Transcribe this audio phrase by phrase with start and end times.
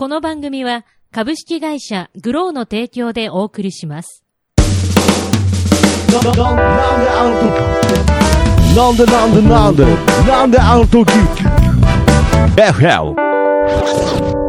[0.00, 4.24] この番組は株式会社グローの提供でお送りします。
[6.10, 6.18] な
[8.92, 9.84] んでなんでなんで
[10.26, 11.12] なんであの時
[12.56, 14.39] FL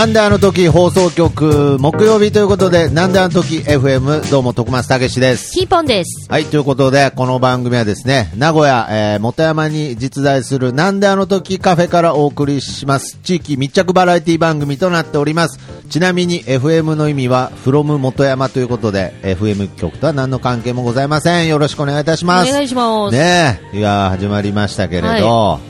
[0.00, 5.52] なんであの時放送局木曜日ということで、なんであの時 FM どうも徳松たけしです。
[5.52, 6.26] キーポンです。
[6.30, 13.18] はい、ということで、この番組はですね、名古屋、えー、元山に実在するなんであの時カフェからお送りします。
[13.22, 15.60] 地域密着バラエティ番組となっております。
[15.90, 21.46] ちなみに FM の意味は from 元山ということで、FM 局とは何の関係もございません。
[21.46, 22.48] よろしくお願いいたします。
[22.48, 23.14] お願いします。
[23.14, 25.60] ねえ、いやー始まりましたけれど、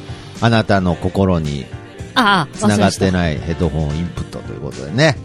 [0.40, 1.66] あなたの心に
[2.14, 3.12] ああ、繋がってい。
[3.12, 5.16] ないヘッドホンインプットということでね。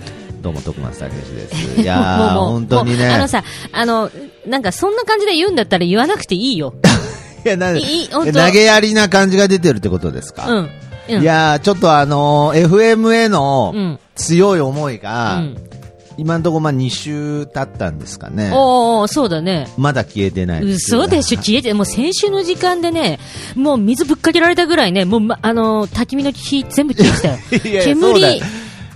[0.42, 1.82] どうも徳松たけしです。
[1.82, 3.08] いやー、もう本当にね。
[3.08, 4.12] あのさ、あの、
[4.46, 6.76] なんかそんな感じで言うんだったら言わなくていいよ。
[7.44, 10.70] いや、ないい本当投げやりな感じが出てるってことですか、うん。
[11.10, 11.22] うん。
[11.22, 15.58] いやー、ちょっとあのー FM へのうん強い思いが、うん。
[16.18, 18.52] 今のところまあ2週経ったんですかね。
[18.54, 19.68] おー、そうだね。
[19.78, 23.20] まだ消えてないです嘘でしょ消えて、もう先週の時間でね、
[23.56, 27.38] もう水ぶっかけられたぐらいね、もう、ま、あの、焚き火の火全部消えてたよ。
[27.84, 28.42] 煙、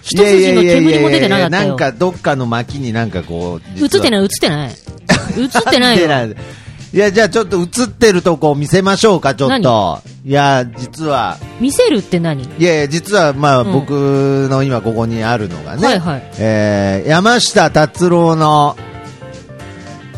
[0.02, 1.70] 一筋の煙も出てなかったよ。
[1.70, 4.70] なんかどっかの巻になんかこう、映ってない、映ってない。
[4.70, 6.08] 映ってないよ。
[6.94, 6.98] い。
[6.98, 10.02] いや、じゃあちょっと映ってるとこ見せましょうか、ちょっと。
[10.26, 12.44] いや、実は、見せるって何？
[12.44, 16.24] いやいや、実はまあ、うん僕の今ここにあるのがね、はいはい。
[16.40, 18.76] えー山下達郎の、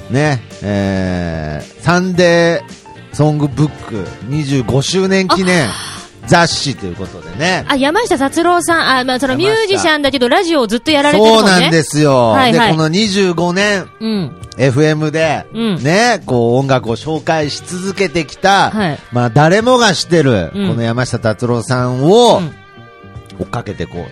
[0.09, 5.67] ね、えーサンデーソングブック25周年記念
[6.27, 7.65] 雑誌ということでね。
[7.67, 11.51] あ、山下達郎さん、あ、まあ、そのミュージシャンだけど、ラジオをずっとやられてるもんね。
[11.51, 12.29] そうなんですよ。
[12.29, 14.35] はいはいで、この25年、うん。
[14.57, 22.53] FM で、うんね、こう音楽を紹介し続けてきた、はいまあ誰もが知ってる、うんこの山下達郎さんをうん
[23.39, 24.05] 追っかけていこう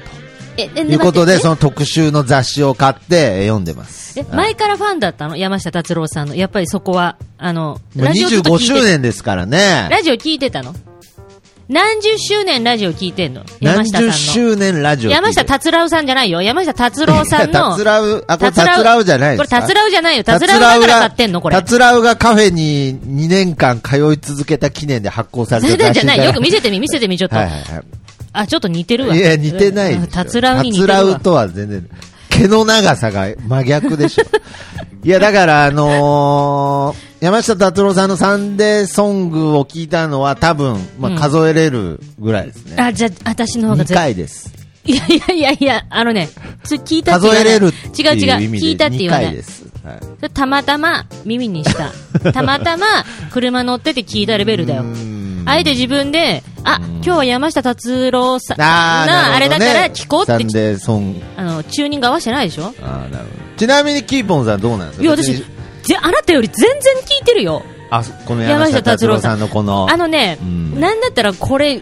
[0.57, 4.17] え、ということで、その特集の雑誌を買ってえ読んでます。
[4.19, 5.35] え、はい前からファンだったの？
[5.35, 6.35] 山下達郎さんの。
[6.35, 9.88] やっぱりそこは、あの、もうラジオずっと25聞いて周年ですからね。
[9.91, 10.73] ラジオ聞いてたの？
[11.69, 13.44] 何十周年ラジオ聞いてんの？
[13.59, 14.12] 山何十下さんの。
[14.13, 16.41] 周年ラジオ山下達郎さんじゃないよ。
[16.41, 17.72] 山下達郎さんの。
[17.78, 19.62] 達郎、あ、これ達郎じゃないですか？
[19.62, 20.24] これ達郎じゃないよ。
[20.24, 21.56] 達郎だから買ってんのこれ。
[21.56, 26.25] 達郎がカフェに2年間通い続けた記念で発行されそれた雑誌じゃない。
[26.25, 27.35] よく見せてみ、見せてみ、ちょっと。
[27.35, 27.63] はいはいはい。
[28.34, 29.16] あ、ちょっと似てるわ。
[29.16, 29.97] いや、似てない。
[30.12, 31.00] 達郎に似てるわ。
[31.01, 31.88] 達郎とは全然、
[32.30, 34.24] 毛の長さが真逆でしょ。
[35.06, 42.81] いや、だから、あのー山下達郎さんのサンデーソングを聞いたのは多分、まあ、うん数えれるぐらいですね。
[42.81, 44.03] あ、じゃあ、私の方が2絶対。
[44.13, 44.53] 回です。
[44.85, 46.30] いやいやいやいや、あのね、
[46.63, 49.44] それ聞いたって言わない数えれるって違う違う、聞いたって言わ2ない回で。
[49.44, 49.63] す。
[49.84, 49.94] は
[50.25, 51.91] いたまたま耳にした。
[52.31, 52.85] たまたま
[53.31, 54.86] 車乗ってて聞いたレベルだよう。
[54.86, 61.22] んあえて自分で、あ、今日は山下達郎さん、な、あれだから聞こうってサン、デーソング。
[61.38, 62.74] あの、チューニング合わせてないでしょ？
[62.81, 63.25] あーなるほど。
[63.57, 65.03] ちなみにキーポンさんどうなんですか？
[65.03, 65.44] いや、私
[65.89, 67.63] ぜあなたより全然聞いてるよ。
[67.89, 71.81] あ、この山下達郎さんのこの、あのね、うんなんだったらこれ、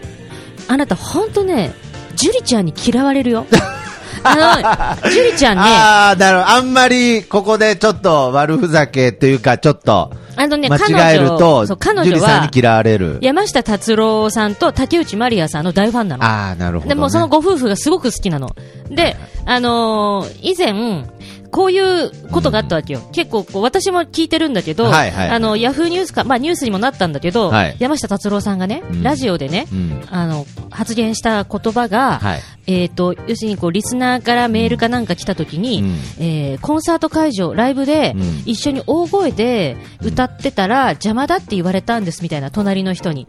[0.69, 1.73] あなたほんとね、
[2.15, 3.45] ジュリちゃんに嫌われるよ。
[4.23, 6.49] あの、ジュリちゃんね、ああ、なるほど。
[6.51, 11.37] あんまり、ここでちょっと悪ふざけというか、ちょっと、あのね、間彼違える女、
[11.67, 13.19] と、彼女は、さんに嫌われる。
[13.21, 16.23] 山下達郎さんと竹内まりやさんの大ファンなの。
[16.23, 16.95] ああ、なるほど、ね。
[16.95, 18.55] でもそのご夫婦がすごく好きなの。
[18.89, 21.05] で、あのー以前、
[21.51, 23.01] こういうことがあったわけよ。
[23.13, 30.03] 結構こう、私も聞いてるんだけど、はいはいあの、ヤフーニュースか、まあニュースにもなったんだけど、はい山下達郎さんがね、うんラジオでね、うん。
[30.09, 32.41] あの、発言した言葉が、はい。
[32.67, 43.27] えっ、と、要するにこう、リスナーからメールかなんか来た時に、うんえーコンサート会場、ライブで、うん一緒に大声で歌ってたら、邪魔だって言われたんですみたいな、隣の人に。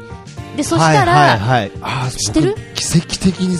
[0.56, 2.54] で、そしたら、はいはいはい、知ってる？
[2.56, 3.56] 僕奇跡的に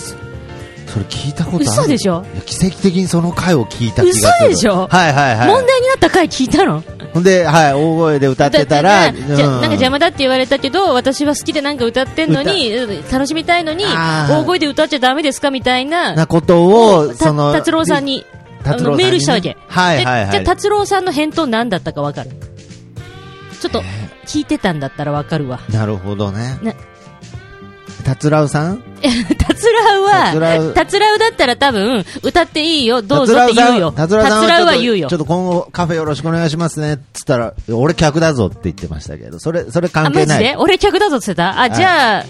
[0.89, 1.65] そ、それ聞いたことある。
[1.65, 2.25] 嘘でしょ？
[2.45, 4.47] 奇跡的にその回を聞いた気がする。
[4.47, 4.87] 嘘でしょ？
[4.87, 5.47] はいはいはい。
[5.47, 6.83] 問題になった回聞いたの？
[7.13, 18.25] ほんで、はい、大声で歌ってたら、うんなんか邪魔だって言われたけど、私は好きでなんか歌ってんのに、うん楽しみたいのに、大声で歌っちゃダメですかみたいな、なことを、たその、達郎さんに、
[18.63, 19.57] あのメールしたわけ。
[19.67, 22.29] はいはいはいでじゃあ、達郎さんの返答何だったかわかる？
[23.59, 23.81] ちょっと、
[24.27, 25.59] 聞いてたんだったらわかるわ。
[25.71, 26.59] なるほどね。
[28.09, 28.83] ね達郎さん？
[29.37, 33.91] 達 郎達郎は、達郎だったら多分、歌っていいよ、どうぞって言うよ。
[33.91, 35.19] 達郎さん達郎は言うよちょっ。
[35.19, 36.99] と今後カフェよろしくお願いしますね。
[37.13, 40.27] つったら、俺客だぞって言ってましたけど、それ、それあ、関係ない。
[40.27, 40.55] マジで？
[40.57, 41.61] 俺客だぞって言ってた？
[41.61, 42.25] あ、じゃあ、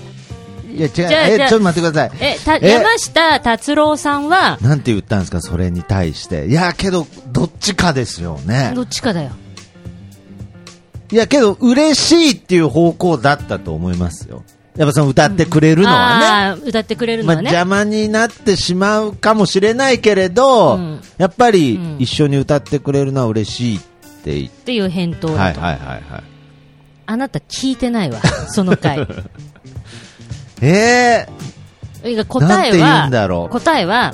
[0.71, 0.91] いや、違う。
[0.91, 2.17] ちょっと待ってください。
[2.19, 2.69] え、た、え？
[2.69, 6.47] 山下達郎さんは、なんて言ったんですか、それに対して。
[6.47, 8.83] いや、けど、どっちかですよねど。
[8.83, 9.31] っちかだよ。
[11.11, 14.43] いや、けど、嬉しいっていう方向だったと思いますよ。
[14.77, 16.25] やっぱその歌ってくれるのはね。
[16.25, 17.49] あー歌ってくれるのまあ、はね。
[17.49, 23.79] 邪魔になってしまうかもしれないけれど、うんやっぱりうん一緒に歌ってくれるのは嬉しいっ
[24.23, 25.27] て言っっていう返答。
[25.27, 26.23] はいはいはいはい。
[27.05, 29.07] あなた聞いてないわ、その回。
[30.61, 31.27] え
[32.05, 33.09] いや答えは、
[33.49, 34.13] 答えは、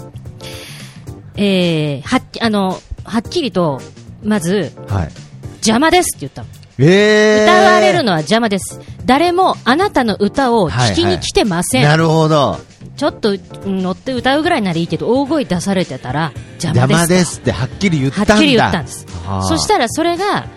[1.36, 3.81] えー、はっき、あの、はっきりと、
[4.24, 5.10] まず、ー、はい。
[5.58, 6.48] 邪魔ですって言ったの。
[6.77, 8.80] えー、歌われるのは邪魔です。
[9.06, 11.83] 誰もあなたの歌を聞きに来てません。
[11.83, 12.60] なるほど。
[12.98, 16.31] ちょっとうん乗って歌うぐらいならいいけど、大声出されてたら
[16.62, 17.00] 邪魔邪です。
[17.00, 18.33] 魔ですってはっきり言ったんだ。
[18.33, 20.48] はっきり言ったんですはあそしたらそれが、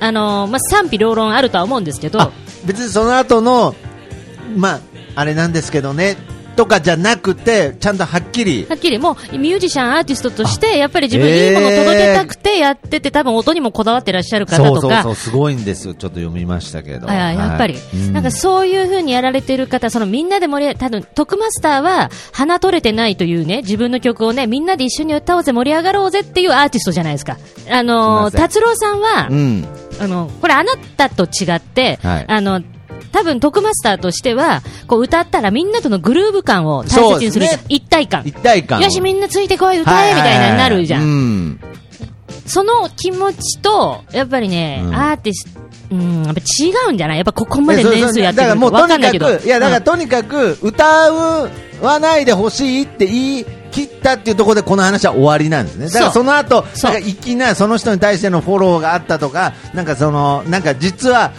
[0.00, 2.30] あのーまあ、賛否両論あるとは思うんですけど、あ
[2.64, 3.74] 別にその後の、
[4.56, 4.80] まあ、
[5.16, 6.16] あれなんですけどね、
[6.58, 15.94] とかじゃなくて、ちゃんとはっきり、はっきりもうミュージシャン、アーティストとして、やっぱり自分いいものを届けたくてやってて、多分音にもこだわってらっしゃる方とかそうそうそ、う、すごいんですよ。
[15.94, 17.08] ちょっと読みましたけど。
[17.08, 27.36] あやっぱり、はいなんかそういう風にやられてる方、そのみんなで盛り上げ、多分トクマスターは鼻取れてないというね、自分の曲をね、みんなで一緒に歌おうぜ、盛り上がろうぜっていうアーティストじゃないですか。
[27.70, 29.64] あの達郎さんは、うん。
[30.00, 32.62] あの、これあなたと違って、はいあの、
[33.12, 37.60] 多分トクマスターとしては、こう歌ったらみんなとのグルーヴ感を大切にするじゃん。
[37.60, 38.22] ね一体感。
[38.24, 38.82] 一体感を。
[38.82, 41.02] よし、みんなついてこい、歌え、みたいなになるじゃん。
[41.02, 41.60] うん。
[42.46, 45.60] その気持ちと、やっぱりね、うんアーティスト、
[45.90, 47.16] うん、やっぱ違うんじゃない？
[47.16, 49.26] やっぱここまで年数やってるだからもうわかんないけど。
[49.26, 50.84] とにかく、いやだからうんとにかく、歌
[51.82, 55.86] わないでほしいって言い切ったっていうところでこの話は終わりなんですね。
[55.88, 61.32] だからその後、なんかいきなりその人に対してのフォローがあったとか、なんかその、なんか実は、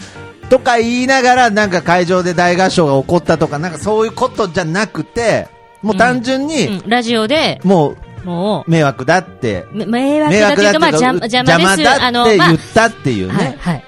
[0.49, 5.47] とか言いながら、なんか会場で大合唱が起こったとか、なんかそういうことじゃなくて、
[5.81, 11.89] もう単純に、うんラジオで、ももう迷惑だって、迷惑だっていうか、まあ、邪か魔邪魔です。
[11.89, 13.57] あ言ったっていうはい、ね。
[13.59, 13.83] はい。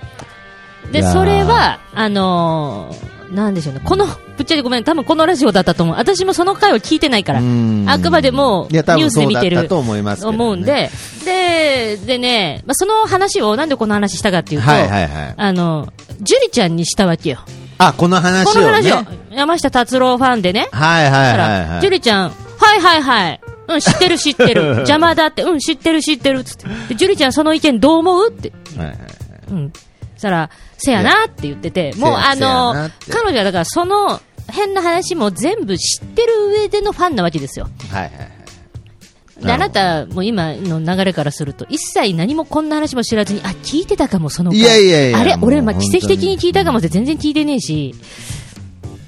[0.92, 3.82] で、いやーそれは、あのーなんでしょうね。
[3.84, 5.96] この、ぶっちゃけごめん、多分このラジオだったと思う。
[5.96, 7.40] 私もその回を聞いてないから。
[7.40, 10.90] うんあくまでも、ニュースで見てると思いますけどね思うんで、
[11.26, 15.34] で、でね、まあ、その話を、なんでこの話したかっていうと、はいはいはい。
[15.36, 15.88] あの、
[16.22, 17.40] ジュリちゃんにしたわけよ。
[17.78, 18.66] あ、この話をね。
[18.66, 20.68] この話を、山下達郎ファンでね。
[20.72, 21.82] はいはいはいはい。
[21.82, 23.42] ジュリちゃん、はいはいはい。
[23.68, 24.64] うん、知ってる知ってる。
[24.86, 26.44] 邪魔だって、うん、知ってる知ってる。
[26.44, 26.68] つって。
[26.90, 28.30] でジュリちゃんその意見どう思う？
[28.30, 28.52] って。
[28.78, 28.98] はいはい
[29.52, 29.74] うん。
[30.22, 34.22] そしたら、せやなって言ってて、もうあの彼女はだからその
[34.52, 37.68] 変な話も全部知ってる上でのファンなわけですよ。
[37.92, 39.44] はいはいはい。
[39.44, 45.36] で、あなたも今の流れからすると、一切何もこんな話も知らずに、あ、聞いてたかも、その回いやいやいやあれ？
[45.42, 47.96] 俺、まあ、奇跡的に聞いたかもって全然聞いてねえし、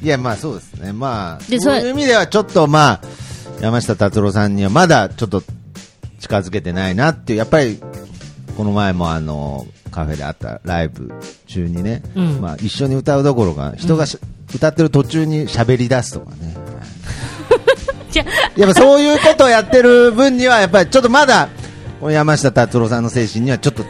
[0.02, 0.94] いや、まあそうですね。
[0.94, 3.02] まあ、でそういう意味ではちょっとまあ、
[3.62, 5.44] 山下達郎さんにはまだちょっと
[6.20, 7.80] 近づけてないなっていう、やっぱり、
[8.56, 11.12] この前もあの、カフェであったライブ
[11.48, 12.42] 中にね、うん。
[12.42, 14.18] まあ一緒に歌うどころか、人がし、
[14.54, 16.56] 歌ってる途中に喋り出すとかね。
[18.56, 21.50] やっぱそういうことをやってる分には、やっぱりちょっとまだ、
[22.00, 23.84] この山下達郎さんの精神にはちょっと、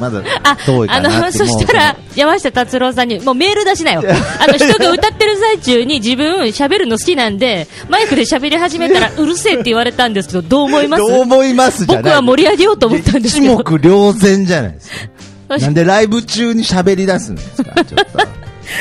[0.00, 4.02] まだあ、遠いかなあの、そしたら、山下達郎さんに、もうメール出しなよ。
[4.40, 11.02] あの、人が歌ってる最中に自分喋るの好きなんで、マイクで喋り始めたら、 うるせえって言われたんですけど、どう思います？
[11.06, 13.54] どう思います僕は盛り上げようと思ったんですけど。
[13.54, 14.96] 一目瞭然じゃないですか。
[15.58, 17.74] なんでライブ中に喋り出すんですか？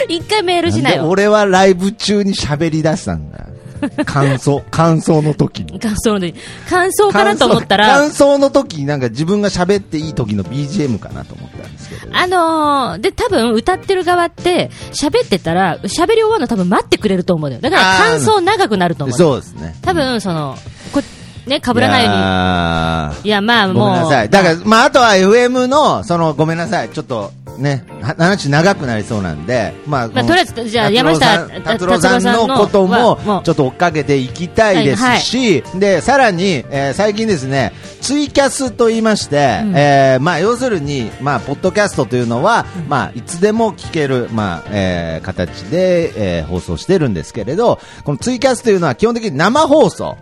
[0.08, 1.08] 一回メールしなよ。
[1.10, 3.46] 俺はライブ中に喋り出したんだ？
[4.06, 5.80] 感想、感想の時に。
[5.80, 6.36] 感想の時
[6.70, 12.16] 感想かなと思ったら感、想の時になんか自分が喋っていい時の BGM かなと思ったんですけど。
[12.16, 17.62] あのー、で、多分歌ってる側って、喋ってたら、喋り終わるの多分待ってくれると思うのよ。
[17.62, 19.18] だから感想長くなると思う。
[19.18, 19.76] そうですね。
[19.82, 20.58] 多分、その、
[20.92, 21.02] こ
[21.46, 22.22] ね、被らないように。
[22.22, 23.88] やいや、まあーもう。
[23.88, 24.30] ごめんなさい。
[24.30, 26.90] だから、まあ、あとは FM の、その、ごめんなさい。
[26.90, 50.18] ちょっと、ね、は話長くなりそうなんで、まあ、まあとりあえずじゃあ山下達郎さんののことはもちょっと追っかけていきたいですし、で、さらに、えー最近ですね、ツイキャスと言いまして、うんえーまあ、要するに、まあ、ポッドキャストというのは、まあ、いつでも聞ける、まあ、えー形で、えー放送してるんですけれど、このツイキャスというのは基本的に生放送。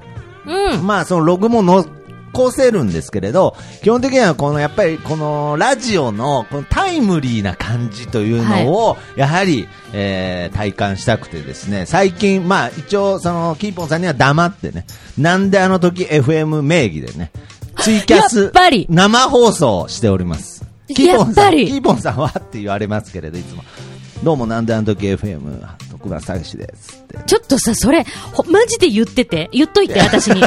[0.45, 0.85] うん。
[0.85, 1.61] まあ、そのログも
[2.33, 14.85] 残せるんですけれど、基本的にはこのやっぱりこのラジオのこのタイムリーな感じというのを、やはり、えー体感したくてですね、最近、まあ一応そのキーポンさんには黙ってね、
[15.17, 17.31] なんであの時 FM 名義でね、
[17.77, 18.51] ツイキャス
[18.89, 20.65] 生放送しております。
[20.87, 23.63] キーポンさん、キーポンさんはって言われますけれど、いつも。
[24.23, 25.65] どうもなんであの時 FM
[26.01, 27.17] と福田詐欺ですって。
[27.25, 29.49] ちょっとさ、それ、ほマジで言ってて？
[29.51, 30.39] 言っといて、私に。
[30.39, 30.45] 違う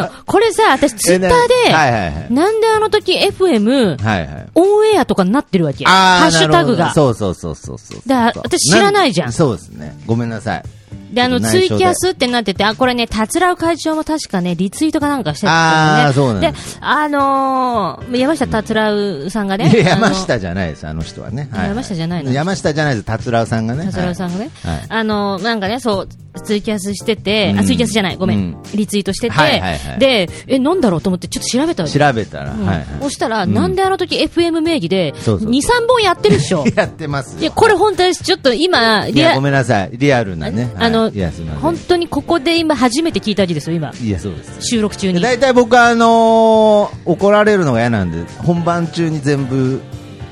[0.00, 0.10] の。
[0.26, 2.32] これさ、私ツイッターえで、なはいはいはい。
[2.32, 4.46] なんであの時 FM、はいはい。
[4.54, 5.84] オンエアとかになってるわけ。
[5.84, 8.00] ハッシュタグがそうそうそうそうそう。
[8.06, 9.96] だから私知らないじゃんそうですね。
[10.06, 10.62] ごめんなさい。
[11.14, 21.48] で、あの、ツイキャスってなってて、あ、これね、達郎会長も確かね、リツイートかなんかしてたそうなんでで、あのー、山下達郎さんがね、山下じゃないです、あの人はね。
[21.52, 22.32] はい山下じゃないの？
[22.32, 23.86] 山下じゃないです、達郎さんがね。
[23.86, 26.08] 達郎さんがね、はいはいあの、なんかね、そう、
[26.42, 31.86] ツイキャスしてて、うんあ、ツイキャスじゃない、ごめん、うんリツイートしてて、はいはいはいで、え、なんだろうと思ってちょっと調べた。
[31.86, 32.86] 調べたら、うんはいはい。
[33.02, 36.64] そしたら、うんなんであの時 FM 名義で、そうそう2、3本やってるでしょ。
[36.74, 37.40] やってますよ。
[37.40, 38.24] いや、これ本当です。
[38.24, 39.90] ちょっと今、リアご、めんなさい。
[39.92, 40.72] リアルなね。
[40.76, 41.60] あの、はいいや、すみません。
[41.62, 43.92] 本当にここで今初めて聞いたわけですよ、今。
[44.02, 44.66] いや、そうです。
[44.68, 45.20] 収録中に。
[45.20, 49.80] 大体僕は、あのー怒られるのが嫌なんで、本番中に全部、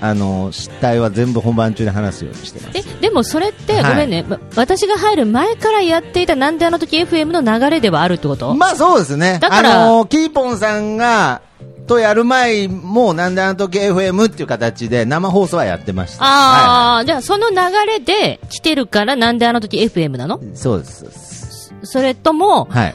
[0.00, 2.78] あのー失態は全部本番中に話すようにしてます。
[2.78, 8.54] え、でもそれって、はいごめんね、ま私が入る前からやっていたなんであの時 FM の流れではあるってこと？
[8.54, 9.38] まあそうですね。
[9.40, 11.42] だからあのーキーポンさんが、
[11.86, 16.24] とやる前も、なんであの時 FM っていう形で生放送はやってました。
[16.24, 20.40] ああ、じゃあその流れで来てるからなんであの時 FM なの？
[20.42, 21.72] いそうです。
[21.82, 22.94] それとも、はい。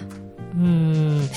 [0.56, 1.29] うーん、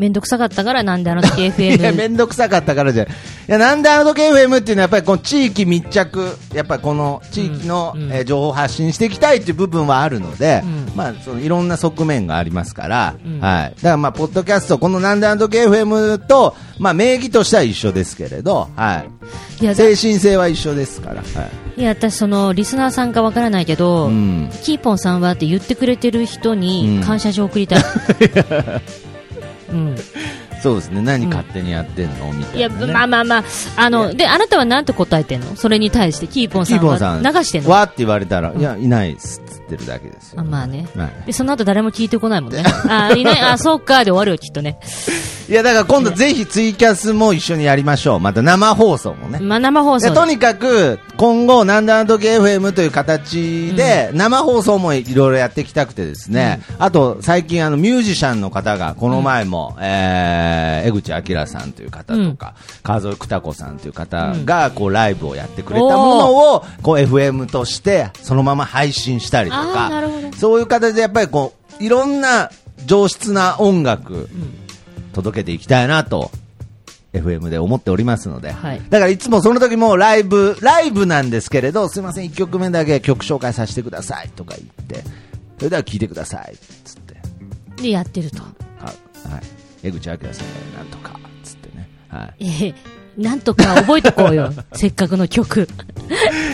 [0.00, 1.94] めんどくさかったからなんであの時 いや、FM。
[1.94, 3.12] めんどくさかったからじゃない。
[3.12, 3.16] い
[3.52, 13.74] や、なんであの時 FM っていうのはやっぱりこの地域密着、やっぱりこの地域の、うんうんえー情報を発信していきたいっていう部分はあるので、うんまあ、そのいろんな側面がありますから、うんはい。
[13.76, 19.04] だからまあ、ポッドキャスト、このなんであの時 FM と、まあ、名義としては一緒ですけれど、は
[19.60, 19.74] いやい。
[19.74, 21.22] 精神性は一緒ですから、は
[21.76, 21.80] い。
[21.80, 24.50] いや、私その、リスナーさんかわからないけど、うん。
[24.62, 27.82] キーポンさんはって言ってくれてる人うんに感謝状送りたい。
[29.72, 29.96] うん。
[30.62, 31.00] そうですね。
[31.00, 32.32] 何勝手にやってんの？
[32.34, 32.92] みたいや、いな、ね。
[32.92, 33.44] まあまあまあ、
[33.76, 35.56] あいの、で、あなたはなんて答えてんの？
[35.56, 36.80] それに対して、キーポンさんは？
[36.80, 37.70] キーポンさん、流してんの？
[37.70, 40.40] わーって言われたら、いや、いないっすっつってるだけですよ。
[40.40, 40.86] あまあね。
[40.94, 41.26] はい。
[41.26, 42.62] で、その後誰も聞いてこないもんね。
[42.88, 44.78] あ、いない、あ、そうか、で終わるよ、きっとね。
[45.48, 48.20] いや、だから今度ぜひツイキャスも一緒にやりましょう。
[48.20, 49.40] また生放送もね。
[49.40, 69.90] まあ生放送でとにかく、今後、なんだあの時 FM という形で、生放送もいろいろやっていきたくてですね、あと、最近、あの、ミュージシャンの方が、この前も、えー、江口明さんという方とか、川添久子さんという方が、こう、ライブをやってくれたものを、こう、FM として、そのまま配信したりとか、
[70.38, 72.50] そういう形で、やっぱりこう、いろんな
[72.86, 74.30] 上質な音楽、
[75.12, 76.30] 届けていきたいなと
[77.12, 78.82] FM で思っておりますので、はい。
[78.88, 85.02] だからいつもその時もライブ、ライブなんですけれど、すいません、1曲目だけ曲紹介させてくださいとか言って、
[85.58, 87.16] それでは聴いてくださいっつって、
[87.82, 88.42] でやってると。
[88.80, 89.42] あはい、
[89.82, 90.24] 江口明さんが
[90.78, 94.52] なんとかっつってね、はい、ええなんとか覚えとこうよ。
[94.72, 95.68] せっかくの曲。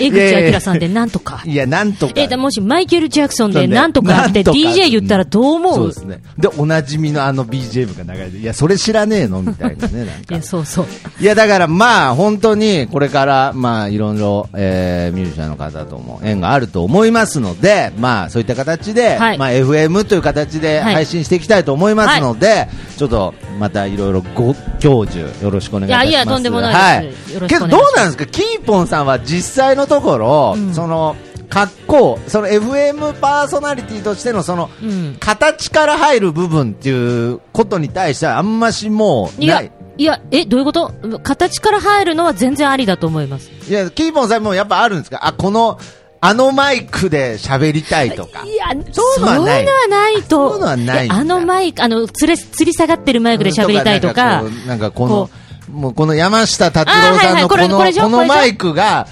[0.01, 1.43] 江口明さんでなんとか。
[1.45, 2.13] いや、なんとか。
[2.17, 5.75] え、だもしマイケル・ジャクソンでなんとかって DJ 言ったらどう思う？
[5.75, 6.21] そうですね。
[6.39, 10.43] で、おなじみのあの BGM が流れて、いや、それ知らねえのみたいなね、なんか いや、。
[10.43, 10.87] そうそう。
[11.21, 26.11] いや、だからまあ、本当に、これから、まあ、いろいろ、えー、ミュージシャンの方とも縁があると思いますので、まあ、そういった形で、はいまあ、FM という形ではい配信していきたいと思いますので、ちょっと、またいろいろご教授、よろしくお願いいたします。
[26.11, 28.27] いやいやとんでもないですよろしくお願いけど、どうなんですか？
[28.27, 31.17] キーポンさんは実際のところ、うんその、
[31.49, 35.17] 格好、その FM パーソナリティとしてのその、うん。
[35.21, 40.93] 形から入る部分っていうことに対してはあんましもういやない。、いや、え、どういうこと？
[41.23, 43.51] 形から入るのは全然ありだと思います。
[43.69, 45.21] いや、キーポンさんもやっぱあるんですか？
[45.27, 45.79] あ、この、
[46.21, 48.45] あのマイクで喋りたいとか。
[48.45, 50.29] いや、そういうのはないそういうのはないと。
[50.29, 54.43] そういうのはないあのマイク、あの、つれ、吊り下がってるマイクで喋りたいとか。
[54.67, 55.31] なんかこのこ、
[55.71, 59.07] もうこの山下達郎さんのこの、このマイクが、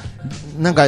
[0.59, 0.87] なんか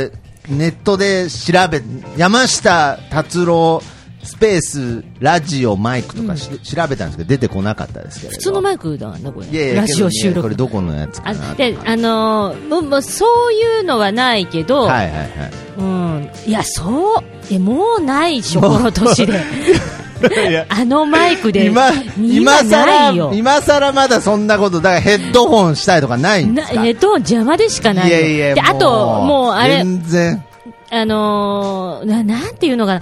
[0.48, 1.82] ネットで調べ、
[2.16, 3.82] 山下達郎
[4.26, 8.36] スペースラジオマイクとかし、調べたんですけど出てこなかったですけれど。
[8.36, 9.46] 普通のマイクだな、これ。
[9.46, 10.54] いやいやラジオ収録これ。
[10.56, 15.30] どこのやつかあなで、あのーもうもうそういうのはないけど、はいはいはい。
[15.78, 16.30] うん。
[16.46, 19.40] いや、そう、え、もうないでしょ、この年で。
[20.68, 21.66] あのマイクで。
[21.66, 23.36] 今、今なさいよら、。
[23.36, 26.80] 今さらまだそんなこと、だからヘッドホンしたいとかないんでなすか？
[26.82, 28.18] ヘッドホン邪魔でしかないよ。
[28.18, 30.44] いやいや、で、あと、もう、あれ、全然。
[30.90, 33.00] あのーな、なんていうのかな。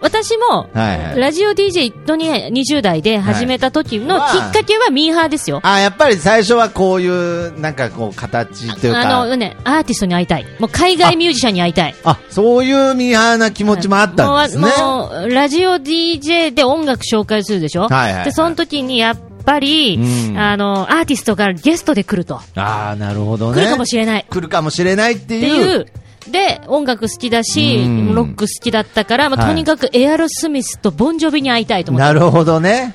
[0.00, 5.60] 私も、ラジオ DJ とに20代で始めた時のきはいっかけはミーハーですよ。
[5.62, 9.20] あ、やっぱり最初はこういう、なんかこう、形というか。
[9.20, 10.46] あのね、アーティストに会いたい。
[10.58, 11.94] もう海外ミュージシャンに会いたい。
[12.04, 14.68] あ、そういうミーハーな気持ちもあったんですね。
[14.82, 17.88] もう、ラジオ DJ で音楽紹介するでしょ？
[17.88, 22.40] はいで、その時にやっぱり、うんあの、アーティストがゲストで来ると。
[22.56, 23.60] ああ、なるほどね。
[23.60, 24.26] 来るかもしれない。
[24.30, 25.86] 来るかもしれないってっていう。
[26.28, 32.04] で、音楽好きだしうん、ロック好きだったから、まあ、はいとにかくエアロスミスとボンジョビに会いたいと思って。
[32.06, 32.94] なるほどね。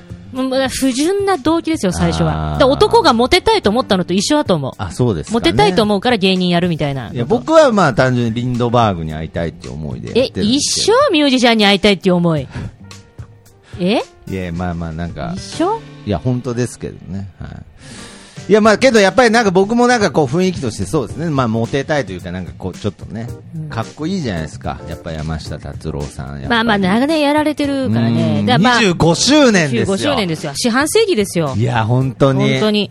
[0.68, 2.68] 不純な動機ですよ、最初あは。
[2.68, 4.72] 男がモテたいと思ったのと一緒だと思う。
[4.76, 5.34] あ、そうですか、ね。
[5.34, 7.10] モテたいと思うから芸人やるみたいな。
[7.10, 10.98] いや、僕はまあ単純にリンドバーグに会いたいって思いでやえ一すけど。
[10.98, 12.46] 緒ミュージシャンに会いたいっていう思い？
[13.80, 17.28] え いや、まあまあなんか、一緒いや、本当ですけどね。
[17.40, 17.50] はい。
[18.48, 21.30] いや、まあけどやっぱりなんか僕もなんかこう雰囲気としてそうですね。
[21.30, 23.28] まあモテたいというかなんかこうちょっとね、
[23.70, 24.80] かっこいいじゃないですか。
[24.88, 26.46] やっぱ山下達郎さん。
[26.46, 28.40] まあまあ長年やられてるからね。
[28.40, 29.96] うんだからまあ、25周年ですよ。
[29.96, 30.52] 25周年ですよ。
[30.56, 31.62] 四半世紀ですよい。
[31.62, 32.52] や、本当に。
[32.52, 32.90] 本当に。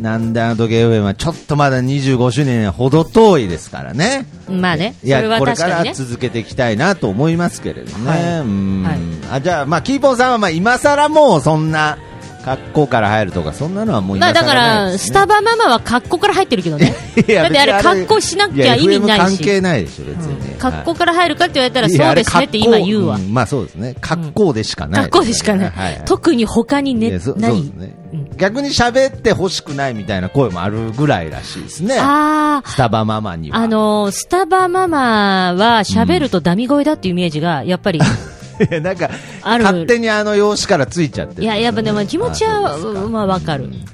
[0.00, 4.26] なんであの時 FM はちょっとまだ25周年ほど遠いですからね。
[4.48, 4.94] まあね。
[5.04, 5.84] いやこれから。
[5.92, 8.10] 続けていきたいなと思いますけれどね。
[8.10, 8.98] はいうんはい
[9.30, 11.98] あじゃあ、まあ、キーポンさんはまあ今更もうそんな
[12.44, 16.94] 格好から入るとか、そんなのはもう今まあ更だから、スタバママは格好から入ってるけどね。
[17.16, 20.48] だってあれ格好しなきゃ意味ないし関係ないでしょ、別に。
[20.48, 23.30] うん格好はいから入るかって言われたら、そうですねって今言うわあれ格好。
[23.30, 23.94] んまあそうですね。
[24.00, 26.02] 格好でしかない、格好でしかないはいはい。
[26.04, 27.96] 特に他にねいやそ、そう何ですね。
[28.36, 31.94] 逆に喋ってほしくないみたいな声もあるぐらいらしいですね。
[31.96, 33.58] スタバママには。
[33.58, 38.00] あのー、スタバママは喋るとダミ声だっていうイメージが、やっぱり、
[38.82, 39.10] なんか、
[39.42, 42.78] ある勝手にあの容姿からついちゃってるいや、やっぱでも気持ちは、
[43.10, 43.64] まあわかる。
[43.64, 43.84] うん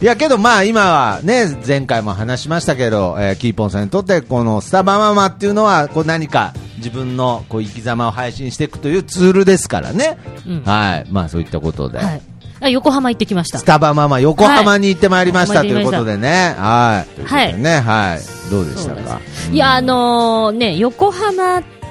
[0.00, 10.18] いやけどまあ今はね、前回も話しましたけど、えーキーポンさんにとってこのスタバママっていうのは、こう何か自分のこう生き様を配信していくというツールですからね。
[10.46, 11.06] うんはい。
[11.10, 11.98] まあそういったことで。
[11.98, 12.20] はい。
[12.60, 13.64] あ横浜行ってきましたス。
[13.64, 16.54] タバママ横浜に行ってまいりました、はいということでね。
[16.58, 17.20] はい。
[17.20, 17.80] といね。
[17.80, 18.50] はい。
[18.50, 19.20] どうでしたか？
[19.50, 21.83] いや、あのーね、横浜ってう、ん。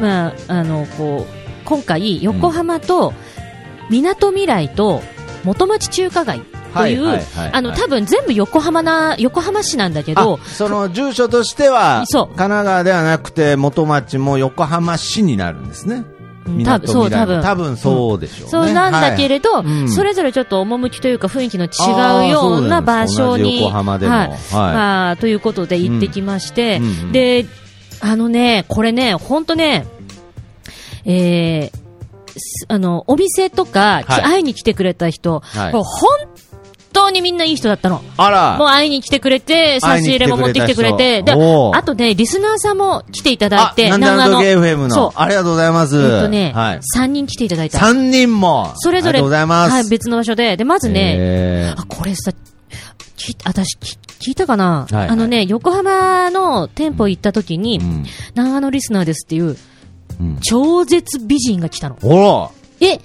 [0.00, 3.12] まあ、あの、こう、今回、横浜と、
[3.90, 5.02] みなとみらいと、
[5.44, 6.40] 元町中華街
[6.74, 7.20] という、
[7.52, 16.04] あの、多分全部横浜な、横浜市なんだけどあ、その住所としては、神奈川ではなくて元町も横浜市になるんですね。
[16.64, 17.42] 多分そう多分。
[17.42, 18.50] 多分そうでしょうね。
[18.50, 24.08] そうなんだけれど、それぞれちょっと趣というか雰囲気の違うような場所に、はい。
[24.08, 24.38] はい。
[24.52, 26.80] まあということで行ってきまして、
[27.12, 27.46] で、
[28.02, 29.86] あのね、これね、本当ね、
[31.04, 31.82] えー
[32.36, 36.08] すあの、お店とか、はい会いに来てくれた人、はいもう本
[36.92, 38.02] 当にみんないい人だったの。
[38.16, 38.58] あら。
[38.58, 44.90] もう会いに来てくれて、差し入れも持ってきてくれて、であとね、リスナーさんも来ていただいて、あ、なんであの時 FM の。
[44.90, 45.18] そう。
[45.18, 45.96] ありがとうございます。
[45.96, 46.80] えっとね、はい。
[46.96, 47.78] 3人来ていただいた。
[47.78, 48.72] 三人も。
[48.76, 49.22] それぞれ。
[49.22, 50.56] はい、別の場所で。
[50.56, 52.32] で、まずね、えあ、これさ、
[53.16, 58.04] 聞い私、聞聞いたかな、はいはいあのね、横浜の店舗行った時に、ーうん
[58.34, 59.56] 長野リスナーですっていう、
[60.20, 61.96] うん超絶美人が来たの。
[61.96, 62.98] ほえ、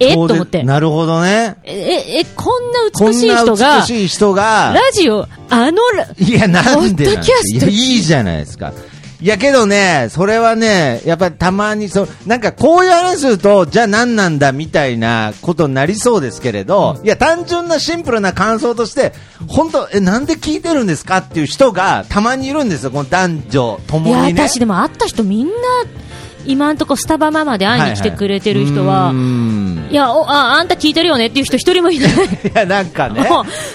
[0.00, 0.08] え？
[0.10, 0.14] ら。
[0.14, 0.62] と思って。
[0.62, 1.56] なるほどね。
[1.64, 7.24] え、え、えこんな美しい人なが美、しい人がラ、ジオ、あのラ、いや、なんでなん
[7.70, 8.72] いいじゃないですか。
[9.20, 19.12] や、けどね、それはね、やっぱりたまにそ、なんかこういう話すると、じゃあ何なんだみたいなことになりそうですけれど、いや、単純なシンプルな感想として、
[19.46, 24.42] 本当え、なんで聞いてるんですかっていう人がたまにいるんですよ、この男女と、もにね。
[24.42, 25.52] 私でも会った人みんな、
[26.46, 29.88] 今んとこスタバママで会いに来てくれてる人は、うーん。
[29.90, 32.10] いや、お、あ、あんた聞いてるよねっていう人一人もいない。
[32.12, 32.16] い
[32.54, 33.28] や、なんかね。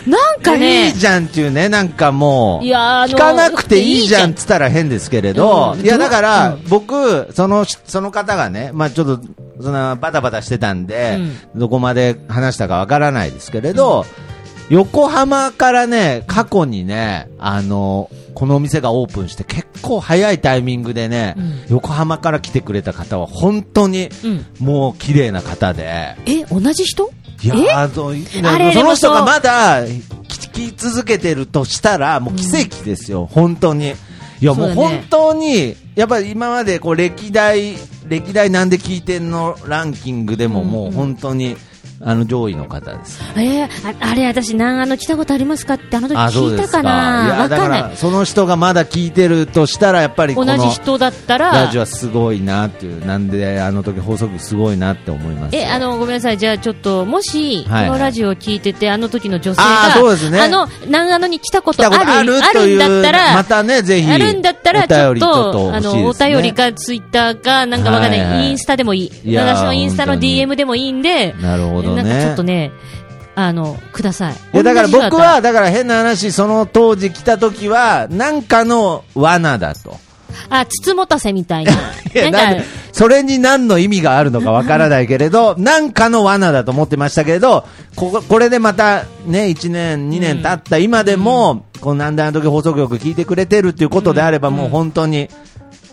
[0.05, 0.89] なんかいね。
[0.89, 5.85] い、じゃんっていうね、なんかもう、いや聞かなくていいじゃんっつったら変ですけれど、うん。
[5.85, 6.69] いや、だから、うん。
[6.69, 9.21] 僕、その、その方がね、まあちょっと、
[9.61, 11.19] その、バタバタしてたんで、
[11.55, 14.05] どこまで話したかわからないですけれど、
[14.69, 21.61] 横浜からね、過去にね、あの、このお店がオープンして結構早いタイミングでね、うん。
[21.71, 24.27] 横浜から来てくれた方は本当に、う
[24.63, 24.65] ん。
[24.65, 27.11] もう綺麗な方で、え、同じ人？
[27.43, 27.59] いやえ？
[27.87, 33.95] ーそういあれその人がまだ聞き続けてるとしたら、もう奇跡ですよ、本当に。
[34.39, 37.75] いや、もう本当に、やっぱり今までこう歴代、
[38.07, 41.57] 歴代なんで聞いてんのランキングでももう本当に、
[42.01, 43.21] あの上位の方です。
[43.35, 46.57] えー、ああれ、私、長野来たことありますかって、あの時聞い。
[46.57, 47.95] たかないや、だかんないら、。
[47.95, 55.61] その人がまだ聞いてるとしたら、やっぱりこ同の、じ人だったラらジオ、はすごいなっていう、なんであの時放送局すごいなって思いますよ。
[55.61, 56.37] え、あの、ごめんなさい。
[56.37, 64.09] じゃあ、ちょっと、もし、このラジオを聞いてて、あの時の女性あが、ーそうですねあの、長野に来たこと来ある、あるんだったら、またね、ぜひ。
[64.09, 69.35] あるんだったら、ちょっと、とあの、お便りか、ツイッターか、なんかわかんない、インスタでもいい。
[69.35, 72.03] 私のインスタの DM でもいいんで、なるほどね。
[72.03, 72.71] なんかちょっとね、
[73.35, 74.33] あの、ください。
[74.33, 79.97] いやだから僕は、だから変な話、その当時来た時は、なんかの罠だと。
[80.49, 81.71] あ、つつもたせみたいな。
[82.13, 95.29] いや、なんで、それに何の意味があるのかわからないけれど、 なんかの罠だと思ってましたけれど、ここ、これでまたね、1年、2年経った今でも、このなんであの時放送局聞いてくれてるっていうことであれば、もう本当に、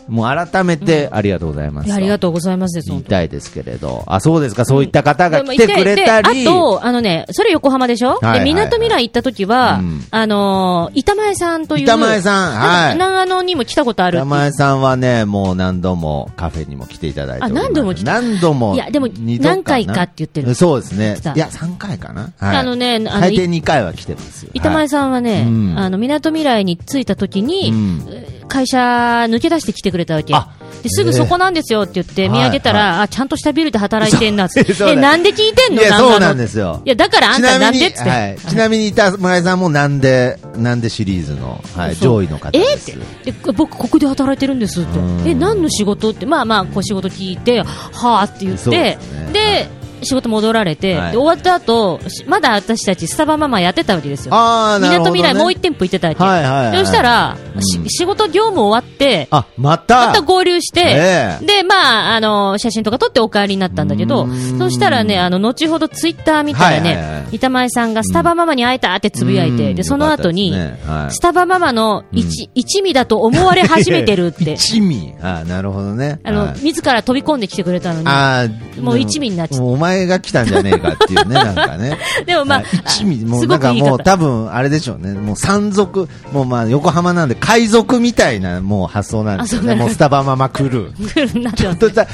[0.08, 1.86] もう改めてありがとうございます。
[1.86, 4.04] いやありがとうございます言いたいですけれど。
[4.06, 6.44] あ、そうですか、そういった方が来てくれたり。
[6.44, 11.82] であと、あのね、それ横浜でしょ、はいはいで、港未来行った時は、うんあのー板前さんという。
[11.84, 18.20] 板前さんはい長野にも来たことあるっていう山江さんはね、もう何度もカフェにも来ていただいて何度も来た？
[18.20, 18.74] 何度も。
[18.74, 21.18] いやでも何回かって言ってるそうですね。
[21.34, 22.32] いや、3回かな。
[22.38, 24.50] はいあのねあの最低2回は来てますよ。
[24.54, 28.78] 板前さんはね、うんあの、港未来に着いた時に、うん会社
[29.28, 30.34] 抜け出してきてくれたわけ。
[30.88, 33.00] すぐそこなんですよって言って、見上げたら、はい。
[33.02, 34.64] あ、ちゃんとしたビルで働いてんなって。
[34.86, 35.82] え、なんで聞いてんの？
[35.82, 36.80] いや、そうなんですよ。
[36.84, 37.86] いや、だからあんたなんで？
[37.86, 38.08] っつって。
[38.08, 38.38] はい。
[38.38, 42.90] ちなみに板前さんもなんで、なんでシリーズの、は上位の方です。
[42.92, 43.32] えって。
[43.48, 44.98] え僕、ここで働いてるんですって。
[44.98, 46.10] うん、え何の仕事？
[46.10, 48.98] って、まあまあ、こう仕事聞いて、はあって言って、
[49.32, 49.68] で
[50.02, 51.12] 仕事戻られて、はい。
[51.12, 54.34] で終わった後しまだ私たちスタバママやってたわけですよ。
[54.80, 57.62] みなとみらいもう一店舗行ってたわけ、はいはいはいそしたら、うん。
[57.62, 60.08] し仕事業務終わって、あ、また？
[60.08, 61.46] また合流して、ええ。
[61.46, 64.26] で、まあ、あの、写真とか撮ってお帰りになったんだけど
[64.58, 67.36] そしたらね、あの、後ほどツイッター見たらね、はいはいはい。
[67.36, 69.74] 板前さんがスタバママに会えたってつぶやいて、うん。
[69.74, 70.78] で、その後に、ね。
[70.86, 71.14] はい。
[71.14, 75.14] スタバママの一,、一味だと思われ始めてるって、 一味。
[75.22, 76.20] あなるほどね。
[76.24, 76.60] あの、はい。
[76.62, 81.98] 自ら飛び込んできてくれたのに、もう一味になっちゃった前が来たんじゃねえかっていうね、なんかね。
[82.26, 85.12] でもまあはい一味、もうすなんかもう多分、あれでしょうね。
[85.14, 89.74] もう山賊、もうまあ横浜なんで海賊みたいなもう発想なんですよね。
[89.74, 90.92] もうスタバママ来る。
[91.40, 92.06] なってますちょっとさ、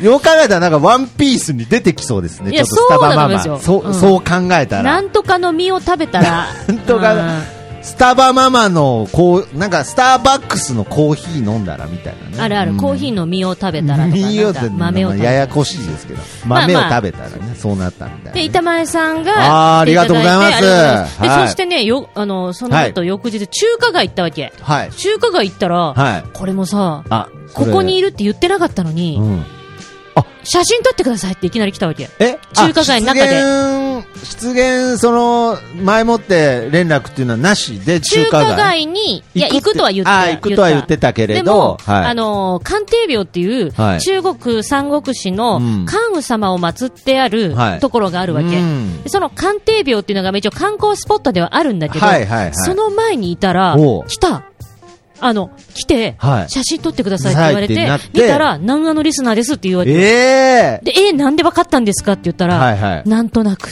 [0.00, 2.52] よう考えたらなんかワンピースに出てきそうですね。
[2.52, 3.40] ちょっとスタバママ。
[3.60, 4.82] そうそう、考えたら。
[4.84, 12.40] なんとかの実を食べたら、 なんとかうんスタバママの、こう、なんかスターバックスのコーヒー飲んだらみたいなね。
[12.40, 14.18] あるある、うんコーヒーの実を食べたらとか、
[14.76, 16.20] 豆を食べたらややこしいですけど。
[16.44, 18.40] まあ豆を食べたらね、そうなったみたいなね。
[18.40, 24.52] で、板前さんが、ありがとうございますで、はいそしてね、よ、あの、その後、翌日、中華街行ったわけ。
[24.60, 24.90] はい。
[24.92, 26.24] 中華街行ったら、はい。
[26.32, 28.08] これもさ、あ、ここにいる。
[28.08, 29.44] るって言ってなかったのに、うん。
[30.44, 32.08] 写真撮ってくださいっていきなり来たわけ。
[32.18, 32.38] え？
[32.54, 33.42] 中華街の中でで。
[34.24, 38.50] 出現、その、前もって連絡っていうのはなしで、中中華街。
[38.50, 41.12] 華街に、いや、行くとは言ってあ行くとは言ってた。
[41.12, 42.04] けれどはい。
[42.06, 44.00] あのー、鑑定廟っていう、はい。
[44.00, 45.86] 中国三国志のうん。
[45.86, 47.80] 関羽様を祀ってあるはい。
[47.80, 48.46] ところがあるわけ。
[48.46, 49.02] うん。
[49.02, 52.54] でその鑑定廟っていうのが一応観光スポットではあるんだけど、はいはいはい。
[52.54, 54.44] その前にいたら来た。
[55.20, 56.50] あの、来て、はい。
[56.50, 63.08] 写真撮ってくださいって言われて、見たら、南アのリスナーですって言われて、ええで、え、なんでわかったんですかって言ったら、はいはい。
[63.08, 63.68] なんとなく。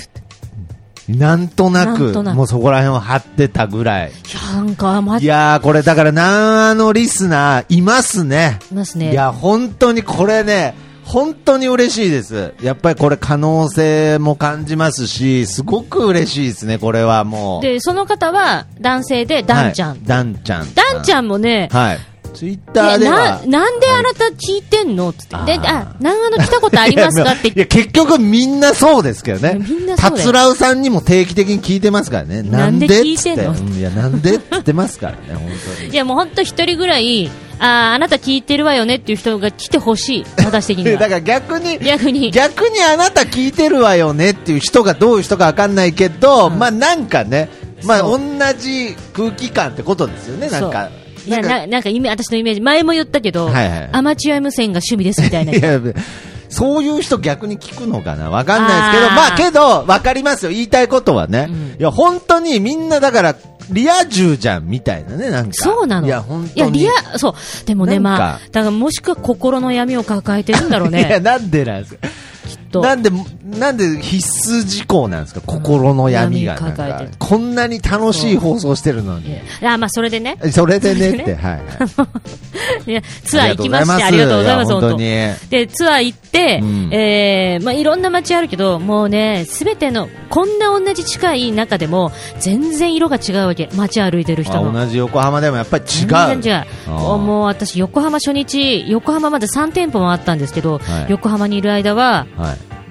[1.09, 4.11] なんとなく、ななくもうそこら辺を張ってたぐらい。
[4.11, 8.59] いや、なんか、まいやー、これだから、なんあのリスナー、いますね。
[8.71, 9.12] いますね。
[9.12, 12.55] いや、本当にこれね、本当に嬉しいです。
[12.61, 17.62] やっぱりこれ可能性も感じますし、すごく嬉しいですね、これはもう。
[17.62, 19.90] で、その方は男性で、ダンちゃん。
[19.90, 20.75] はいダンちゃん。
[20.75, 21.99] ダンちゃんもね、はい。
[22.37, 23.46] ツイッターでではな、。
[23.46, 25.12] なんであなた聞いてんの？
[25.12, 25.37] つって。
[25.46, 27.33] で、あ長野来たことありますか？
[27.33, 29.55] って いや、結局みんなそうですけどね。
[29.68, 32.42] みんなそうだよ達郎さんにも定期的に聞いてますからね。
[32.42, 35.40] なんで聞いてんのっつってうんいや、なんでって言ってますからね、 本
[35.79, 35.90] 当に。
[35.90, 40.27] いや、もう本当一人ぐらい、あーあなた聞いてるわよねっていう人が来てほしい。
[40.44, 41.09] 私的にだかは。
[41.11, 42.31] ら逆に、逆に。
[42.31, 47.49] 逆にあなた聞いてるわよねっていう人がどういう人かわかんないけど、まあなんかね、
[47.85, 48.18] まあ同
[48.59, 50.90] じ空気感ってことですよね、なんか。
[51.26, 55.52] いや、なんかななんかイメ私のイメージ、前も言ったけど、はいはいアマチュア無線が趣味ですみたいな。
[55.52, 55.80] いや、
[56.48, 58.30] そういう人逆に聞くのかな？
[58.30, 60.52] わかんないですけど、まあけど、わかりますよ。
[60.52, 61.46] 言いたいことはね。
[61.50, 63.36] うんいや、本当にみんなだから、
[63.70, 65.52] リア充じゃんみたいなね、なんか。
[65.52, 66.06] そうなの。
[66.06, 66.78] いや、本いや、当に。
[66.80, 67.34] リア、そう。
[67.66, 71.20] でもね、まあ、だからもしくは心の闇を抱えてるんだろう いや、ね。
[71.20, 72.08] なんでなんですか？
[72.46, 72.80] きっと。
[72.80, 73.11] なんで、
[73.44, 75.40] なんで必須事項なんですか？
[75.44, 77.02] 心の闇がなんか。
[77.18, 79.30] こんなに楽しい放送してるのに。
[79.30, 80.38] いやあ、まあ、それでね。
[80.52, 81.11] それでね？
[81.11, 81.61] って、はい。
[82.90, 84.98] いやツアー行きまして、ありがとうございます、本当に。
[84.98, 93.68] で、ツアー行って、うんえー、まあ、いろんな街あるけど、もうね、すべての、こんな同じ近い中でも、全然色が違うわけ。
[93.74, 94.70] 街歩いてる人も。
[94.70, 96.09] あ同じ横浜でもやっぱり違う。
[96.09, 102.36] 全然違うもう私、横浜初日、横浜まで3店舗もあったんですけど、はい横浜にいる間は、はい。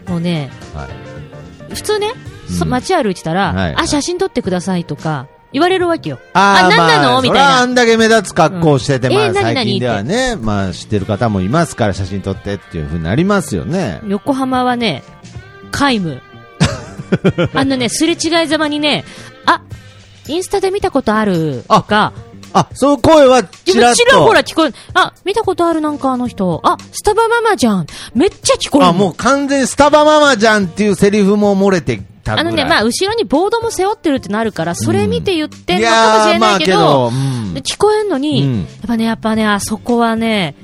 [0.07, 1.73] もうね、はい。
[1.73, 2.13] 普通ね、
[2.65, 6.19] 街歩いてたら、はいあ、写真撮ってくださいとか、言われるわけよ。
[6.33, 7.45] あーなんなの、まあみたいな。
[7.45, 14.01] それはあんだけ目立つ格好をしてて、まあ最近ではね、まあ知ってる方もいますから写真撮ってっていうふうになりますよね。
[14.07, 15.03] 横浜はね、
[15.71, 16.21] 皆無。
[17.53, 19.05] あのね、すれ違いざまにね、
[19.45, 19.61] あ、
[20.27, 22.13] インスタで見たことあるとか、
[22.55, 23.97] あ、そういう声はちらっと。
[23.97, 27.85] ちらほら聞こえ、あ、見たことあるなんかあの人、あ、スタバママじゃん。
[28.13, 28.89] めっちゃ聞こえるの。
[28.91, 40.55] あ、もう完全にスタバママじゃんっていうセリフも漏れてあのね、まあ、後ろにボードも背負ってるってなるから、それ見て言ってんいのかもしれないけど、けど、うんで聞こえんのに、うんやっぱね、やっぱね、あそこはね、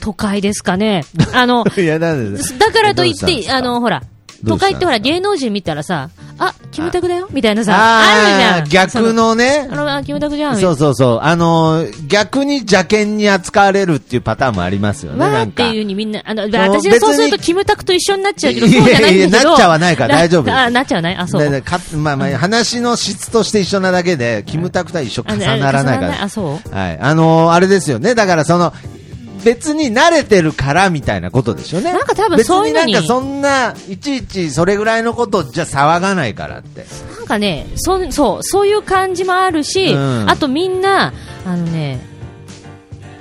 [0.00, 1.04] 都会ですかね。
[1.34, 4.02] あの、 だからといって、あの、ほら、
[4.46, 6.10] 都会ってほら、芸能人見たらさ、
[6.42, 7.28] あ、キムタクだよ？
[7.30, 8.88] みたいなさ、あるじゃん。
[8.88, 9.68] 逆のね。
[9.70, 10.56] あの、あキムタクじゃん。
[10.56, 11.18] そうそうそう。
[11.20, 15.20] あのー、逆に邪険に扱われるっていうパターンもありますよね。
[15.20, 15.68] わーなんか。
[15.68, 19.10] っていうにみんな、あの、私がそうするとキムタクと一緒になっちゃうけど、そうじゃないんだけど。
[19.10, 21.16] いやいやなっちゃわないから大丈夫あ、なっちゃわない？
[21.16, 21.42] あ、そう。
[21.42, 26.22] ででかまあまあ、話の質として一緒なだけで、キムタクとは一緒重ならないから。
[26.22, 26.98] あ、そうはい。
[26.98, 28.14] あのーあれですよね。
[28.14, 28.72] だからその、
[29.44, 31.92] 別に慣れてるからみたいなことでしょうね。
[31.92, 36.86] なんか多分そういうのに別になんかそんな、いちいちそれぐらいのことじゃ騒がないからって。
[37.18, 41.12] なんかね、そそう、そういう感じもあるし、うんあとみんな、
[41.46, 42.00] あのね、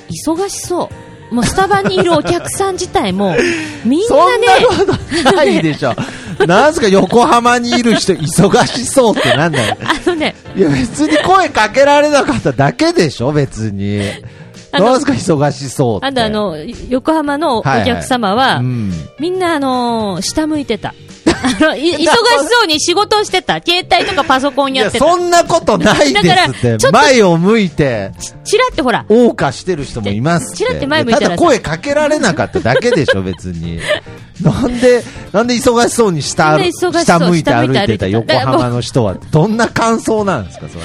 [0.10, 0.90] 忙しそ
[1.32, 1.36] う。
[1.36, 3.36] もうスタバにいるお客さん自体も、
[3.86, 5.96] みんそなんね、なことないでしょ。
[6.48, 9.78] なんすか横浜にいる人忙しそうってなんだよ。
[9.84, 14.02] あのね、いや別に声かけられなかっただけでしょ別に。
[14.72, 16.06] あのなんすか忙しそうって。
[16.08, 16.58] あとあの、
[16.90, 20.94] 横浜のお客様は、うんみんなあのー下向いてた。
[21.42, 23.62] あの、い忙しそうに仕事をしてた。
[23.66, 25.06] 携帯とかパソコンいや、やってた。
[25.06, 26.78] そんなことないですだからってちょっ。
[26.80, 28.12] と前を向いて、
[28.44, 30.56] ちらってほら、謳歌してる人もいます。
[30.56, 33.80] ちらって前向いたらさただ声かけられなかっただけでしょ、別に。
[34.42, 36.58] なんで、なんで忙しそうに下、
[37.04, 40.84] 下向いて歩いてた横浜の人は、どんな感想なんですか、それ。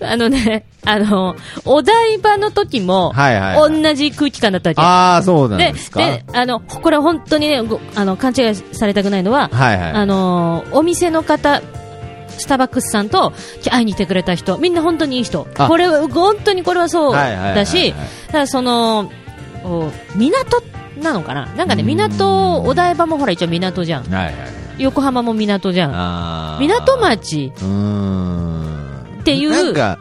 [0.00, 4.80] あのね、あの、お台場の時も、はいはいはい同じ空気感だったわけ。
[4.82, 6.00] ああ、そうなんでですか。
[6.00, 9.92] で、あの、これ本当にね、ごあの、勘違いされたくないのは、はいはい。
[9.92, 11.62] あのーお店の方、
[12.38, 13.32] スターバックスさんと
[13.70, 15.46] 会いに来てくれた人、みんな本当にいい人。
[15.56, 17.94] あこれは、本当にこれはそうだし、
[18.30, 19.10] ただその、
[19.64, 20.62] お港
[21.02, 21.46] なのかな？
[21.56, 24.04] なんかね、うん港、お台場もほら一応港じゃん。
[24.04, 24.34] はいはい。
[24.78, 26.58] 横浜も港じゃん。
[26.60, 27.50] 港町。
[29.26, 29.98] っていうなんか、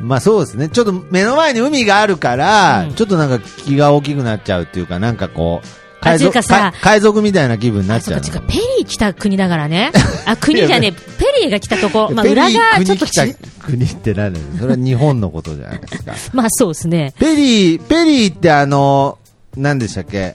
[0.00, 0.68] まあそうですね。
[0.68, 5.66] ちょっと目の前に海があるから、うんちょっとなんか気が大きくなっちゃうっていうか、なんかこう、
[6.02, 6.32] あ海賊
[6.80, 9.92] 海賊みたいな気分になあ、っちゃうのそっか、ペリー来た国だからね。
[10.26, 14.34] あ、国じゃねえ、ペリーが来たとこ、まあ裏がちょっと国来たち、国って何。
[14.58, 16.12] それは日本のことじゃないですか。
[16.32, 17.12] まあそうですね。
[17.18, 19.18] ペリー、ペリーってあの、
[19.56, 20.28] 何でしたっけ？
[20.28, 20.34] ん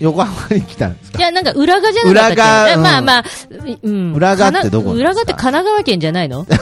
[0.00, 1.18] 横浜に来たんですか？
[1.18, 2.42] いや、なんか裏側じゃなかったっけ？
[2.42, 2.64] 裏側。
[2.64, 3.24] うんえまあまあ、
[3.82, 4.14] うん。
[4.14, 6.46] 裏側ってどこ裏側って神奈川県じゃないの？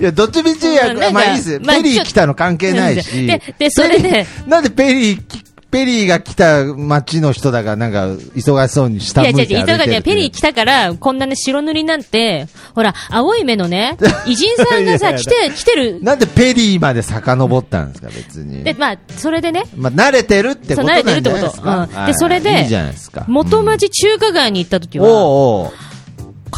[0.00, 3.26] いや、どっちみちや、まあいいですペリー来たの関係ないし。
[3.26, 5.33] ででそれでなんでペリー、
[5.74, 8.06] ペリーが来た街の人だから、なんか、
[8.36, 15.98] 忙しそうに下いや、違う違う、向いて歩いペリー来たから、こんなね、白塗りなんて、ほら、青い目のね、 偉人さんがさ、来て、来てる。
[16.00, 18.62] なんでペリーまで遡ったんですか、別に。
[18.62, 21.40] で、まあ、それでね、まあ、慣れてるってことなんじゃないですか。
[21.40, 23.24] そう慣れてるってことうんはいでそれでいいじゃないですか。
[23.26, 25.93] 元町中華街に行った時うんは、おうおう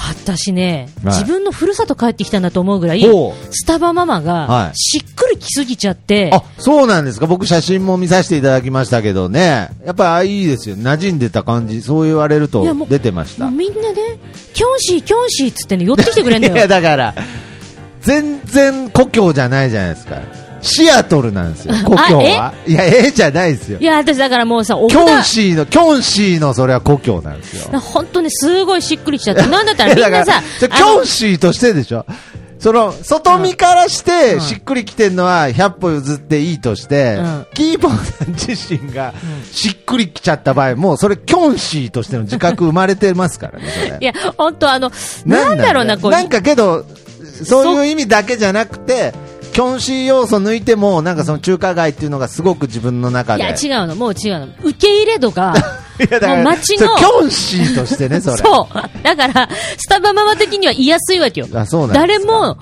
[0.09, 3.01] 私ね、はい自分のふるさと帰ってきたんだと思うぐらい、
[3.51, 7.27] スタバママが、はいしっくりきすぎちゃって、あ、そうなんですか。
[7.27, 9.71] 僕写真も見させていただきましたけどね。
[9.85, 10.77] やっぱいいですよ。
[10.77, 11.83] 馴染んでた感じ。
[11.83, 13.51] そう言われると出てました。
[13.51, 14.19] みんなね、
[14.55, 16.69] キョンシー、キョンシーっつってね、寄ってきてくれんだ いや、よ。
[16.69, 17.15] だから、
[18.03, 20.21] 全然故郷じゃないじゃないですか。
[20.63, 22.53] シアトルなんですよ、故郷は。
[22.67, 23.85] いや、ええじゃないですよい。
[23.85, 27.79] や、私だからもうさ、おキョン札、シーの、キョンシーのそれは故郷なんですよ。
[27.81, 32.05] 本当にすごいしっくりきちゃって、なんだったらみんなさ、キョンシーとしてでしょ？
[32.59, 39.13] その、外見からして、うんしっくりきてんのは100歩譲っていいとして、うんキーポンさん自身が
[39.53, 43.99] しっくりきちゃった場合、もうそれキョンシーとしての自覚生まれてますからね。
[44.01, 44.91] いや、本当あの、
[45.27, 46.87] なんだろうな、こう、なんかけど、
[47.45, 49.13] そういう意味だけじゃなくて、
[49.57, 53.43] キョンシー要素抜いても、なんかその中華街っていうのがすごく自分の中で。
[53.43, 54.49] いや、違うの、もう違うの。
[54.63, 55.55] 受け入れ度が、
[55.99, 58.37] いやだからもう街のキョンシーとしてね、それ。
[58.45, 59.03] そう。
[59.03, 61.47] だから、スタバママ的には言いやすいわけよ。
[61.55, 62.59] あそうなん誰も、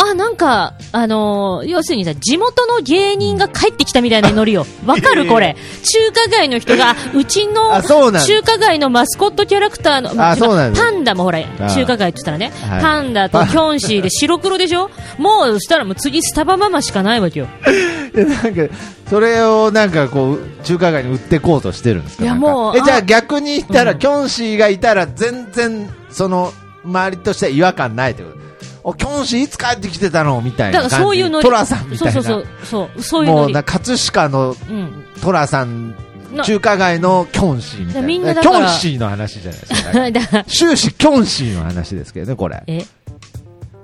[0.00, 4.66] あ、なんか、あのー要するにさ、地元の芸人が帰ってきたみたいなノリよ。
[4.86, 5.56] わかるこれ。
[5.82, 11.70] 中華街の人が、うちの中華街のマスコットキャラクターの、あそうなんですパンダもほら、あ。
[11.74, 12.82] 中華街って言ったらね、はい。
[12.82, 14.90] パンダとキョンシーで白黒でしょ？
[15.18, 17.46] もう、そしたらもう次スタバママしかないわけよ。
[18.14, 18.74] なんか、
[19.10, 22.24] それをなんかこう、中華街に売ってこうとしてるんですか？
[22.24, 23.98] いやもうえ、じゃああ逆に言ったら、うん。
[23.98, 26.52] キョンシーがいたら全然、その、
[26.84, 28.38] 周りとしては違和感ないってこと？
[28.88, 30.40] お、キョンシーいつ帰ってきてたの？
[30.40, 30.88] みたいなだ。
[30.88, 31.44] からそういうノリ。
[31.44, 32.12] トラさんみたいな。
[32.12, 32.90] そうそうそう。
[32.96, 33.42] そう、そういうノリ。
[33.42, 35.04] もうな、葛飾のうん。
[35.22, 35.94] トラさん、
[36.32, 38.08] な中華街のキョンシーみたいな。
[38.08, 39.52] みんなキョンシーの話じゃ
[39.92, 40.44] ないですか。
[40.48, 42.62] 終始キョンシーの話ですけどね、これ。
[42.66, 42.84] え？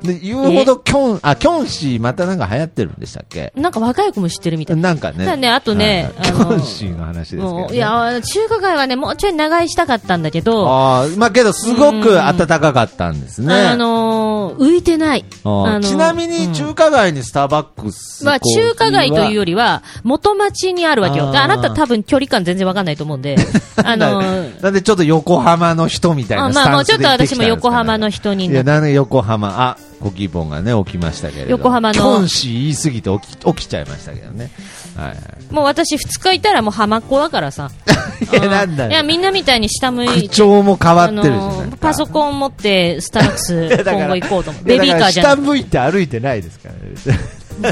[0.04, 3.52] で言うほどキョン、あ、キョンシーまたなんか流行ってるんでしたっけ？
[3.56, 4.76] なんか若い子も知ってるみたい。
[4.76, 5.36] なんかね。
[5.36, 7.60] ねあとねはいはいあのキョンシーの話ですけど、ね。
[7.62, 13.54] もういや、中華街はね、もうちょい長居したかったんだけど、あーまあけどすごく暖かかったんですね。
[13.54, 15.24] あのー浮いてない。
[15.44, 21.30] あのーちなみに中華街にスターバックス、まあ、中華街というより、りは、元町にあるわけよ。
[21.34, 23.36] あなた多分距離感全然わかんないと思うんで、
[23.84, 31.50] あのーなんでちょっと横浜の人みたいなスあまあ、もタンスでうちょっと私も言ってきたんですかね横浜の人にいや、なって、なんで横浜、あ、ご希望がね、起きましたけれど。
[31.52, 34.50] 横浜のキョンシー言い過ぎて起き、起きちゃいましたけどね。
[34.96, 35.18] はいはい。
[35.50, 37.70] もう私二日いたらもう浜っ子だからさ。
[38.30, 44.70] いや、なんだいや、みんなみたいに下向口いて、調も変わってるじゃあないパソコン持ってスタックス 今後行こうと思う。
[44.70, 47.18] いやベビーカーじゃ下向いて歩いてないですからね。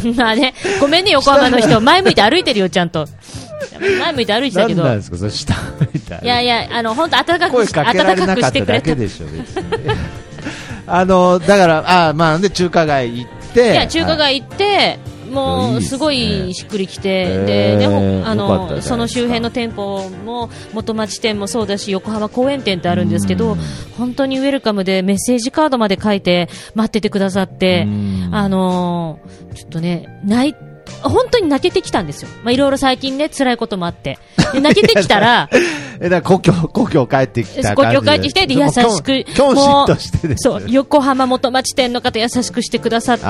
[0.00, 1.80] く まあね、ごめんね、横浜の人。
[1.80, 3.06] 前向いて歩いてるよ、ちゃんと。
[4.00, 4.82] 前向いて歩いてたけど。
[4.82, 5.88] 何なんですか、それ下向
[6.22, 8.96] いやいや、あの、本当暖かく暖かくなかったしてくれた。
[10.86, 13.72] あの、だから、あまあ、で、中華街行って。
[13.72, 14.98] いや、中華街行って、
[15.32, 23.56] もう、いいですごいしっくりきて、で、あの、その周辺の店舗も、元町店もそうだし、横浜公園店ってあるんですけど、
[23.96, 30.54] 本当にウェルカムでメッセージカードまで書いて待っててくださってうん、あのーちょっとね、泣い、
[31.02, 32.28] 本当に泣けてきたんですよ。
[32.44, 34.18] まあ、いろいろ最近ね、辛いこともあって。
[34.52, 35.48] で泣けてきたら、
[36.00, 43.24] え、だ 故郷、故郷帰ってきた故郷帰ってきて、で優しく、としてですそう、横浜元町店の方優しくしてくださって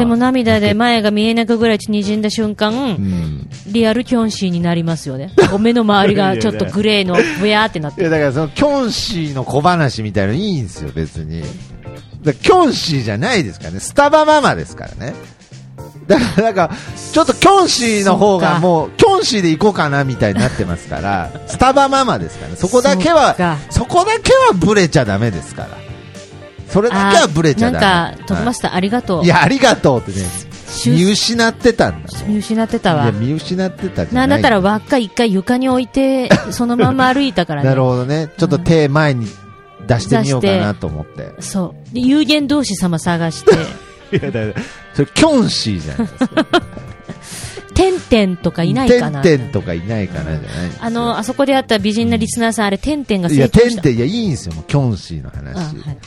[0.00, 3.48] でも涙で前が見えなくぐらい滲んだ瞬間、うん。
[3.66, 5.32] リアルキョンシーになりますよね。
[5.58, 8.10] 目の周りが ちょっとグレーのブヤーってなっいや、て。
[8.10, 11.42] だからその、キョンシーの小話みたいのいいんですよ、別に。
[12.22, 13.80] だキョンシーじゃないですからね。
[13.80, 15.14] スタバママですからね。
[16.06, 16.70] だから、なんか、
[17.12, 22.56] ちょっとキョンシーの方がもう、キョンシーで行こうかなみたいになってますから、 スタバママですからね。
[22.56, 25.68] そこだけはか、そこだけはブレちゃダメですから。
[26.68, 27.86] それだけはブレちゃダメ。
[27.86, 29.28] なんか、トムマススターありがとうい。
[29.28, 30.26] や、ありがとうってね、
[30.86, 32.08] 見失ってたんだ。
[32.26, 33.12] 見失ってたわいや、。
[33.12, 37.68] 見失ってたじゃななんいだったら輪っか一回床に置いて、そのまま歩いたからね。
[37.70, 38.28] なるほどね。
[38.38, 39.26] ちょっと手前に
[39.86, 41.32] 出してみようかなと思って。
[41.40, 41.94] そう。
[41.94, 43.56] で有限同士様探して、い
[44.20, 44.60] や、だ
[44.94, 46.46] それ、キョンシーじゃないですか。
[47.74, 49.22] てんてんとかいないかな。
[49.22, 53.48] てんてんとかいないかなじゃないあの、あそこであった美人なリスナーさん、あれ、てんてんがいや。
[53.48, 55.76] てんてん、いや、いいんですよ、もう、キョンシーのあ話。
[55.76, 55.98] はい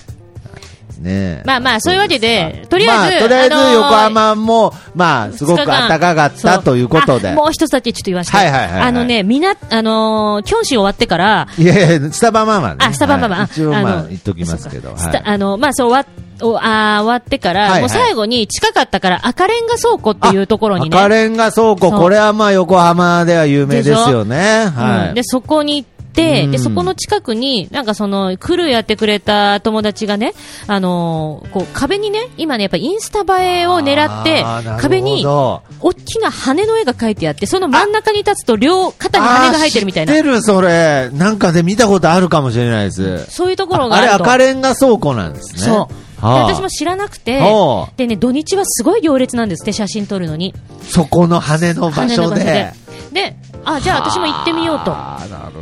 [1.00, 7.30] ねえまあまあそういうわけでとりあえずまとりあえずあのー横浜も、まあ、すごく暖かかったということで。
[7.30, 8.38] あもう一つだけちょっと言わせて。
[8.38, 12.78] はいはいはいはいあのね、みな、あのー、キョンシー終わってから、いやいや、スタバママね。
[12.80, 14.94] あ、スタバママ、はい一応、あまあ、の言っときますけど。
[14.94, 20.98] はいあの、まあ、そう、終わおあー終わってから、はいはいもう最後に近かったから赤レンガ倉庫っていうところにね。
[20.98, 24.66] 赤レンガ倉庫、これはまあ、横浜では有名ですよね。
[24.76, 25.10] はい。
[25.10, 30.34] うんで、そこに行って、うんで、そこの近くに、なんかその、クルーやってくれた友達がね、
[30.68, 34.44] あのーこう、壁にね、今ね、やっぱインスタ映えを狙って
[34.80, 35.62] 壁に、大
[36.06, 40.22] きな羽の絵が描いてあって、その真ん中に立つと両肩に羽が生えてるみたいな知っ。
[40.22, 41.10] てる、それ。
[41.14, 43.26] なんかで見たことあるかもしれないです。
[43.30, 44.08] そういうところがあれ。
[44.08, 45.62] 赤レンガ倉庫なんですね。
[45.62, 45.96] そう。
[46.22, 50.54] 私も知らなくてはあ、でね、土日はすごい行列なんですって、写真撮るのに。
[50.82, 52.74] そこの羽の場所で。
[53.12, 53.36] で。
[53.66, 54.92] で、あ、じゃあ私も行ってみようと。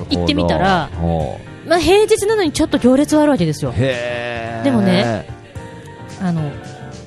[0.10, 3.72] 行ってみたらほまあ平日なのにちょっと行列はあるわけですよ。
[3.72, 5.28] でもね、
[6.22, 6.52] あの、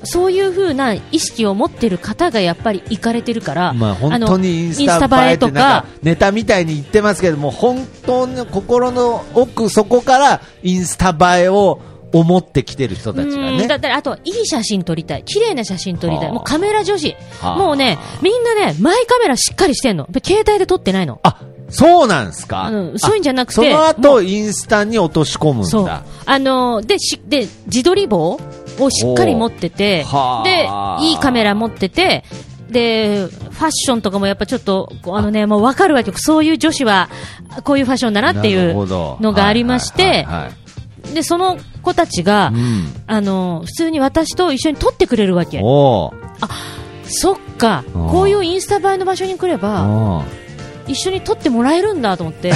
[0.03, 11.81] そういう風な意識を持ってる方がやっぱり行かれてるから、まあ本当にインスタ映えとか、ネタみたいに言ってますけども、本当の心の奥底からインスタ映えを
[12.13, 13.67] 思ってきてる人たちがうんね。
[13.67, 15.23] だったらあと、いい写真撮りたい。
[15.23, 16.21] 綺麗な写真撮りた。
[16.21, 17.15] はいあもうカメラ女子。
[17.41, 20.07] はあもうね、みんなね、マイカメラしっかりしてんの。
[20.09, 21.19] で携帯で撮ってないの。
[21.23, 25.83] あ、そうなんですか、うんそういうんじゃなくてそのも後、インスタに落とし込むそう。
[25.83, 26.03] んだ。
[26.25, 28.39] あのーで、し、で、自撮り棒
[28.79, 30.05] をしっかり持ってて
[30.43, 30.69] で、
[31.01, 32.23] いいカメラ持ってて、
[32.69, 36.17] で、ファッションとかもやっぱちょっと、あのね、もうわかるわけよ。
[36.17, 37.09] そういう女子は、
[37.63, 38.73] こういうファッションだなっていう
[39.21, 40.27] のがありまして
[41.13, 42.93] で、その子たちが、うん。
[43.07, 45.59] あのー普通に私と一緒に撮ってくれるわけ。
[45.63, 46.47] おー。
[47.09, 50.23] そっか、うんこういうインスタ映えの場所に来れば、
[50.87, 52.49] 一緒に撮ってもらえるんだと思って。
[52.49, 52.51] い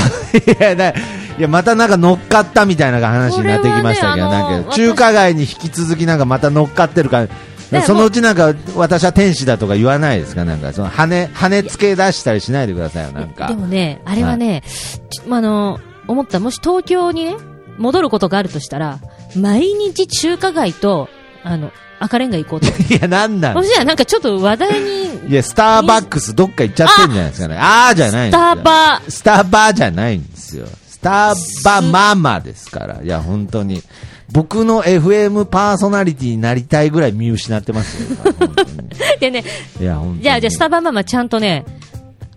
[0.59, 0.93] や、だい
[1.39, 7.27] や、またなんか乗っかったみたいな話になってきましたけど、ねなんか中華街に引き続きなんかまた乗っかってるから、
[7.71, 10.43] ねそのうちなんか私は天使だとか言わないですか？
[10.43, 13.47] なんかその羽、羽付け出したりしないでくださいよ、なんか。
[13.47, 13.53] で。
[13.55, 14.61] もね、あれはね、
[15.09, 17.35] ちあの、思った、もし東京にね、
[17.77, 18.99] 戻ることがあるとしたら、
[19.35, 21.07] 毎日中華街と、
[21.43, 22.67] あの、赤レンガ行こうと。
[22.93, 23.53] いや、なんなん？
[23.55, 27.57] そしたらなんかちょっと話題に、いや、スターバックスどっか行っちゃってんじゃないですかね。
[27.59, 30.65] あーじゃないんですタバ、スタバじゃないんですよ。
[30.87, 33.01] スタバママですから。
[33.03, 33.81] いや、本当に。
[34.31, 38.17] 僕の FM パーソナリティになりたいぐらい見失ってますよ。
[38.39, 38.69] 本当に
[39.19, 39.43] でね、
[39.79, 41.65] いや、本当にじゃあ、じゃあ、スタバママちゃんとね、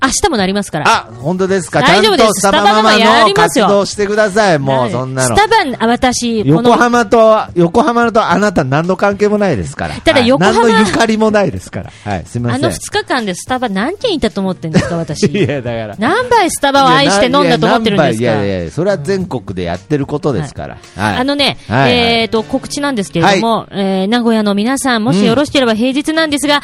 [0.03, 0.89] 明日もなりますから。
[0.89, 4.59] あ、本当ですか大丈夫ですとスタバママやのりますよ活動してください。
[4.59, 5.41] もう、そんなのス。
[5.41, 9.95] タバ、あ私、こ横の、浜と、横浜とあなた何の関係もないですから。
[9.97, 11.91] ただはい横浜何のゆかりもないですから。
[12.05, 12.65] はい、すみません。
[12.65, 15.27] あの2日間でスタバ何件いたと思ってんですか、私。
[15.33, 15.97] いや、だから。
[15.99, 20.77] 何杯スタバを愛して飲んだと思ってるんですかいやいやいや、それは全国でやってることですから。
[20.97, 21.17] はい。
[21.17, 26.61] あのね、はいはいえっ、と、告知なんですけれども、えー名古屋の皆さん、もしよろしければ平日なんですが、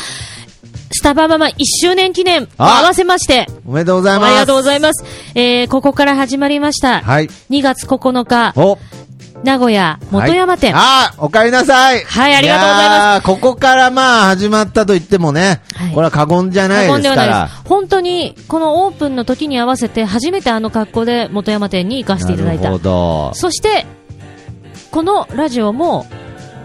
[0.92, 4.28] スタバママ1周年記念、あ合わせまして、おめでとうございます。
[4.28, 5.04] ありがとうございます。
[5.36, 7.00] えーここから始まりました。
[7.00, 7.28] はい。
[7.48, 8.76] 2月9日、お
[9.44, 10.72] 名古屋元山店。
[10.72, 12.02] はいあお帰りなさい。
[12.04, 13.26] はいありがとうございますす。
[13.26, 17.02] ここからまあ始まったと言ってもね、はいこれは過言じゃないですから。
[17.02, 17.62] ではないです。
[17.68, 22.82] 本当に、このオープンの時に合わせて、初めてあの格好で元山店に行かせていただいたなるほ。
[22.82, 23.30] ど。
[23.34, 23.86] そして、
[24.90, 26.06] このラジオも、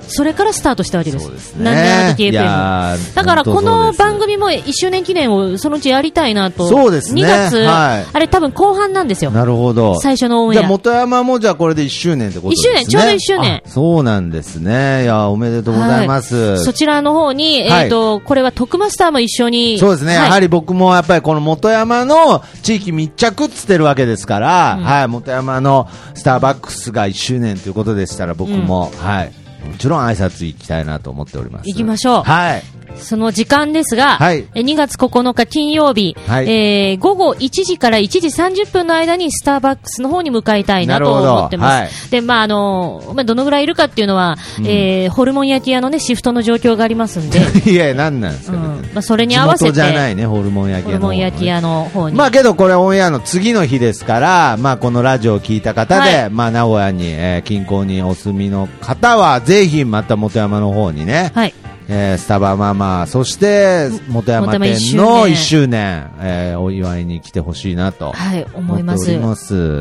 [0.08, 1.26] それからスタートしたわけです。
[1.26, 1.64] そうですね。
[1.64, 6.68] なんであの時い FM やーだからこの番本組も1周年記念をそのうちやりたいなと。
[6.70, 10.00] そうですね2月、はいあれ多分後半なんですよなるほど。
[10.00, 10.62] 最初のオンエア。
[10.62, 12.74] じゃあ元山もじゃあこれで1周年ってことですね。
[12.76, 15.04] 1周年ちょうど1周年あそうなんですね。
[15.04, 16.64] いや、おめでとうございます。
[16.64, 19.78] そちらの方に、はいえっ、と、これは徳マスターも一緒に。
[19.80, 29.32] そうですね、はいやはり僕もやっぱりこの元山の地域密着っつってるわけですから、うんはい、元山のスターバックスが1周年ということでしたら僕も、はい、
[29.76, 31.68] もちろん挨拶行きたいなと思っております。
[31.68, 32.64] 行きましょうはい。
[32.98, 34.46] その時間ですが、はい。
[34.56, 36.50] え2月9日金曜日、はい。
[36.50, 42.10] えー午後1時から1時30分の間にスターバックスの方に向かいたいなと思ってます。
[42.10, 47.40] で、まあ、あの、まあ、どのぐらいいるかっていうのは、えーホルモン焼き屋のね、シフトの状況がありますんで、
[47.72, 48.64] いや、なんなんですか、うん。
[48.94, 52.16] まあ、それに合わせ地元じゃなて、いね、ホルモン焼きホル屋の方ねモン焼き屋の方に。
[52.16, 56.30] まあけどこれオンエアの次の日ですから、まあこのラジオを聞いた方で、はい。
[56.30, 61.54] まあ名古屋に、えー近郊にお住みの方は、ぜひまた元山の方にね、はい。
[61.88, 68.12] えースタバママ、そして元山店の年1周年、えーお祝いに来てほしいなと。
[68.12, 69.12] はい、思います。
[69.12, 69.20] よ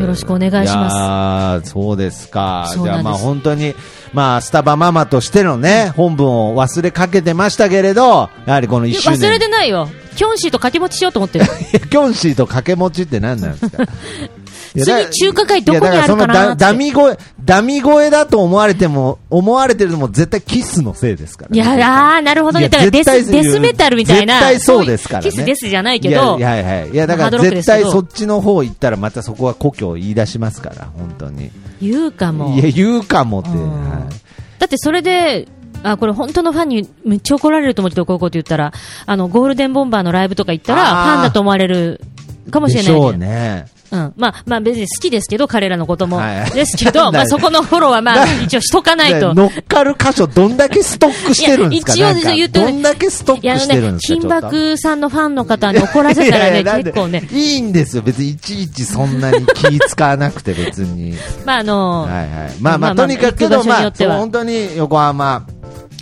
[0.06, 2.70] ろしくお願いしますそうですか。
[2.74, 3.74] じゃあまあ本当に、
[4.12, 9.18] まあスタバママとしてのね、本文を忘れかけてましたけれど、やはりこの1周年。
[9.20, 9.88] 忘れてないよ。
[10.16, 11.46] キョンシーと掛け持ちしようと思ってる。
[11.90, 13.84] キョンシーと掛け持ちって何なんですか？
[14.74, 22.68] いやだ次中華街どこにあるかなダダミ声、ダミ声だと思われても、思われてるのも絶対キスのせいですから、いやあー、なるほどね。
[22.68, 24.34] だからデス、デスメタルみたいな。
[24.34, 25.30] 絶対そうですからね。
[25.30, 26.90] キスデスじゃないけど、いや、はいはい。
[26.90, 31.50] いや、だから絶対そっちの方行ったらまたそこは故郷を言い出しますから、本当に。
[31.80, 32.54] 言うかも。
[32.54, 33.50] いや、言うかもって。
[33.50, 34.24] うんはい
[34.56, 35.46] だってそれで、
[35.82, 38.72] あ、これ本当のファンにめっちゃ怒られると思うけど、こういうこと言ったら、
[39.04, 42.00] あの、ゴールデンボンバーのライブとか行ったら、ファンだと思われる
[42.50, 43.66] かもしれない、でしょうね。
[43.94, 44.12] うん。
[44.16, 46.16] まあ、まあ別に好きですけど、彼らのことも。
[46.18, 49.34] はいですけど、 まあそこのフォローはまあ一応しとかないと。
[49.34, 51.92] 乗っかる箇所どんだけストックしてるんですか？
[51.94, 54.30] 一応言ってどんだけストックしてるんね、金ですか？
[54.30, 58.02] ちょっと箔さんのファンの方に怒らせたらね、 いやいや結構ね、いいんですよ。
[58.02, 61.14] 別にいちいちそんなに気使わなくて別に。
[61.44, 62.28] まああの、はいはい。
[62.60, 65.42] まあまあ、まあまあとにかくまあ、所によってはそう本当に横浜、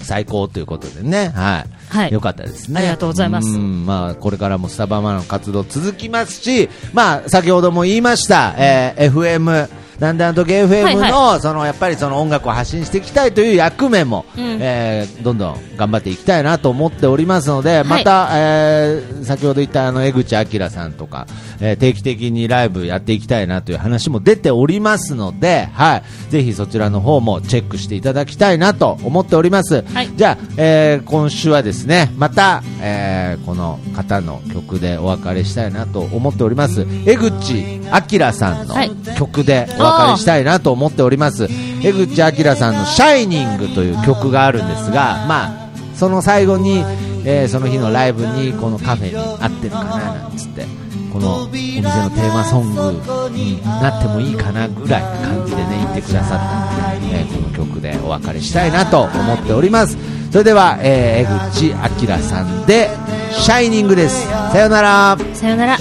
[0.02, 1.32] 最高ということでね。
[1.34, 1.81] はい。
[1.92, 2.12] はい。
[2.12, 2.80] よかったですね。
[2.80, 3.48] ありがとうございます。
[3.48, 9.68] ん、まあ、これからもスタバマの活動続きますし、まあ、先ほども言いました、えー FM、
[10.02, 21.28] なんであの時 FM の、はいその、やっぱりその音楽を発信していきたいという役目も、うんえーどんどん頑張っていきたいなと思っておりますので、また、えー先ほど言ったあの、江口明さんとか、
[21.60, 26.02] えー定期的にライブやっていきたいなという話も出ておりますので、はい。
[26.30, 29.84] ぜひそちらの方もチェックしていただきたいなと思っております。
[29.94, 36.84] はいじゃあ、えー今週はですね、また、えーこの方の曲でお別れしたいなと思っております。
[37.06, 41.48] 江口明さんのはい曲でお別れしたいなと思っております。
[41.82, 46.84] 江口明さんのシャイニングという曲があるんですが、まあ、その最後に、
[47.24, 50.64] えーその日のライブにこのカフェに合ってるかななんつって、
[51.12, 59.96] このお店のテーマソングになってもいいかなぐらいな感じでね、言ってくださったので、えーこの曲でお別れしたいなと思っております。
[60.30, 62.90] それでは、えー江口明さんで、
[63.32, 64.26] シャイニングです。
[64.52, 65.16] さよなら。
[65.34, 65.78] さよなら。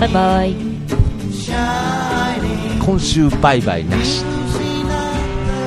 [0.00, 0.71] バイバイ。
[2.84, 4.24] 今週バイバイなし。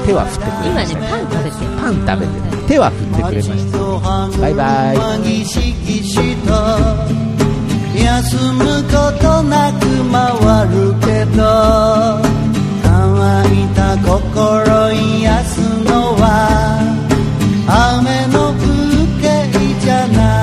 [0.05, 1.57] 手は振ってくれ今ねました、、パン食べて。
[1.81, 3.77] パン食べて、手は振ってくれました。
[4.41, 4.97] バイバイ。
[7.95, 11.41] 休むことなく回るけど
[12.83, 12.91] 乾
[13.53, 16.21] いた心癒すのは
[17.67, 18.61] 雨の風
[19.21, 19.25] 景
[19.79, 20.34] じゃない